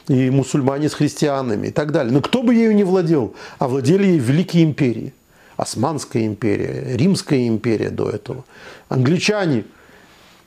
[0.09, 2.13] и мусульмане с христианами и так далее.
[2.13, 5.15] Но кто бы ею не владел, а владели ей великие империи.
[5.59, 8.45] Османская империя, Римская империя до этого.
[8.89, 9.65] Англичане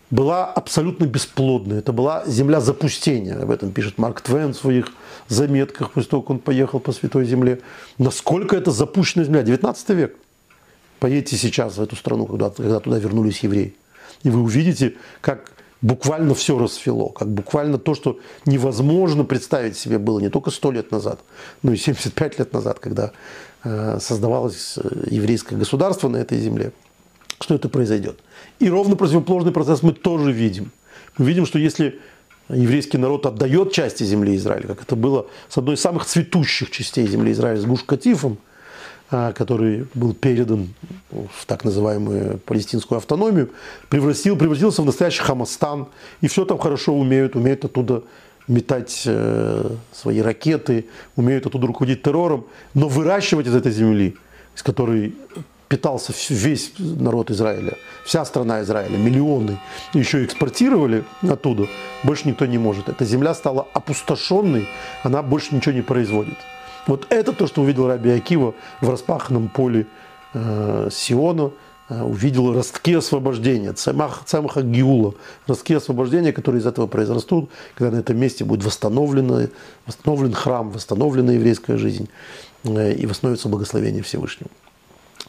[0.10, 1.80] была абсолютно бесплодной.
[1.80, 3.36] Это была земля запустения.
[3.36, 4.88] Об этом пишет Марк Твен в своих
[5.28, 7.60] заметках после того, как он поехал по Святой Земле.
[7.98, 9.44] Насколько это запущенная земля?
[9.44, 10.16] 19 век.
[11.00, 13.76] Поедете сейчас в эту страну, когда, когда туда вернулись евреи.
[14.24, 15.52] И вы увидите, как
[15.82, 20.92] буквально все расцвело, как буквально то, что невозможно представить себе было не только сто лет
[20.92, 21.20] назад,
[21.64, 23.12] но и 75 лет назад, когда
[23.64, 26.72] э, создавалось э, еврейское государство на этой земле,
[27.40, 28.20] что это произойдет.
[28.60, 30.72] И ровно противоположный процесс мы тоже видим.
[31.18, 32.00] Мы видим, что если
[32.50, 37.08] еврейский народ отдает части земли Израиля, как это было с одной из самых цветущих частей
[37.08, 38.38] земли Израиля, с Гуш-Катифом,
[39.12, 40.70] который был передан
[41.10, 43.50] в так называемую палестинскую автономию,
[43.90, 45.88] превратил, превратился в настоящий Хамастан.
[46.22, 48.04] И все там хорошо умеют, умеют оттуда
[48.48, 50.86] метать э, свои ракеты,
[51.18, 52.46] умеют оттуда руководить террором.
[52.74, 54.16] Но выращивать из этой земли,
[54.56, 55.14] с которой
[55.68, 59.58] питался весь народ Израиля, вся страна Израиля, миллионы,
[59.94, 61.68] еще экспортировали оттуда,
[62.04, 62.90] больше никто не может.
[62.90, 64.68] Эта земля стала опустошенной,
[65.04, 66.38] она больше ничего не производит.
[66.88, 69.88] Вот это то, что увидел Раби Акива в распаханном поле
[70.34, 71.52] э, Сиона,
[71.90, 75.14] э, увидел ростки освобождения, цемах, цемаха Гиула,
[75.48, 79.50] ростки освобождения, которые из этого произрастут, когда на этом месте будет восстановлен,
[79.86, 82.10] восстановлен храм, восстановлена еврейская жизнь
[82.64, 84.50] э, и восстановится благословение Всевышнего.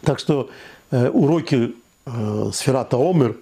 [0.02, 0.50] Так что
[0.90, 1.74] э, уроки
[2.06, 3.36] э, Сферата Омер,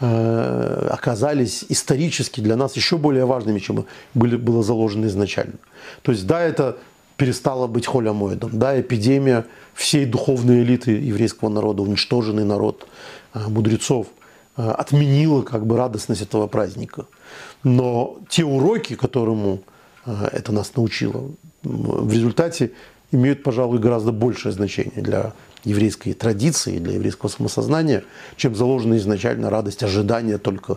[0.00, 5.54] э, оказались исторически для нас еще более важными, чем были, было заложено изначально.
[6.02, 6.78] То есть, да, это
[7.20, 9.44] перестало быть холямоидом, да, эпидемия
[9.74, 12.86] всей духовной элиты еврейского народа, уничтоженный народ
[13.34, 14.06] э, мудрецов,
[14.56, 17.04] э, отменила как бы радостность этого праздника.
[17.62, 19.60] Но те уроки, которому
[20.06, 21.30] это нас научило,
[21.62, 22.70] в результате
[23.12, 28.02] имеют, пожалуй, гораздо большее значение для еврейской традиции, для еврейского самосознания,
[28.36, 30.76] чем заложена изначально радость ожидания только э,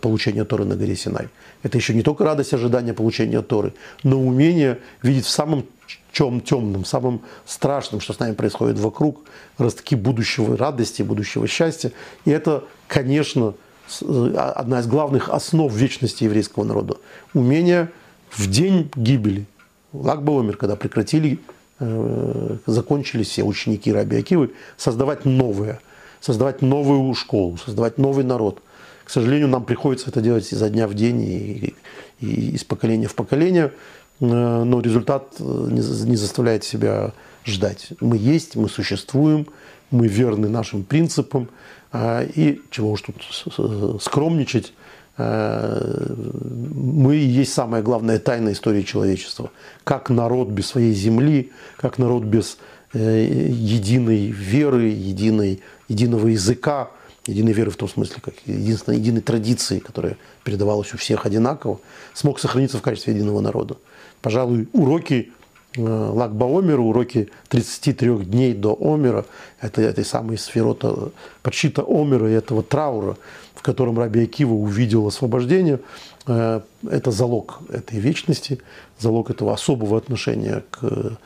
[0.00, 1.28] получения Торы на горе Синай.
[1.62, 5.64] Это еще не только радость ожидания получения Торы, но умение видеть в самом
[6.12, 9.20] чем темным, самым страшным, что с нами происходит вокруг,
[9.58, 11.92] ростки будущего радости, будущего счастья.
[12.24, 13.54] И это, конечно,
[14.00, 16.96] э, одна из главных основ вечности еврейского народа.
[17.34, 17.90] Умение
[18.30, 19.46] в день гибели,
[19.92, 21.38] Лагбаумер, когда прекратили
[21.84, 25.80] Э, закончились все ученики Раби Акивы, создавать новое,
[26.20, 28.62] создавать новую школу, создавать новый народ.
[29.04, 31.74] К сожалению, нам приходится это делать изо дня в день и,
[32.20, 33.72] и из поколения в поколение,
[34.20, 37.12] э, но результат э, не заставляет себя
[37.44, 37.88] ждать.
[38.00, 39.46] Мы есть, мы существуем,
[39.90, 41.48] мы верны нашим принципам,
[41.92, 44.72] и чего уж тут скромничать,
[45.18, 49.50] мы и есть самая главная тайна истории человечества.
[49.84, 52.56] Как народ без своей земли, как народ без
[52.94, 56.90] э, единой веры, единой, единого языка,
[57.26, 61.80] единой веры в том смысле, как единственной единой традиции, которая передавалась у всех одинаково,
[62.14, 63.76] смог сохраниться в качестве единого народа.
[64.20, 65.32] Пожалуй, уроки
[65.76, 69.24] э, Лагба Омера, уроки 33 дней до Омера,
[69.60, 71.10] это этой самой сферота,
[71.42, 73.16] подсчита Омера и этого траура,
[73.54, 75.80] в котором Раби Акива увидел освобождение,
[76.26, 76.60] э,
[76.90, 78.60] это залог этой вечности,
[78.98, 81.18] залог этого особого отношения к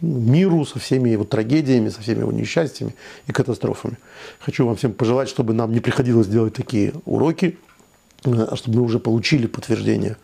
[0.00, 2.94] миру со всеми его трагедиями, со всеми его несчастьями
[3.26, 3.98] и катастрофами.
[4.40, 7.58] Хочу вам всем пожелать, чтобы нам не приходилось делать такие уроки,
[8.24, 10.16] э, а чтобы мы уже получили подтверждение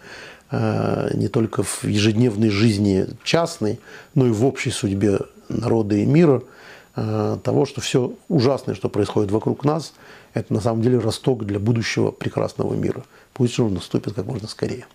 [0.50, 3.80] э, не только в ежедневной жизни частной,
[4.14, 5.18] но и в общей судьбе
[5.48, 6.42] народа и мира–
[6.96, 9.94] Э, того, что все ужасное, что происходит вокруг нас,
[10.34, 13.04] это на самом деле росток для будущего прекрасного мира.
[13.32, 14.86] Пусть он наступит как можно скорее.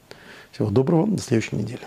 [0.52, 1.82] Всего доброго, до следующей недели.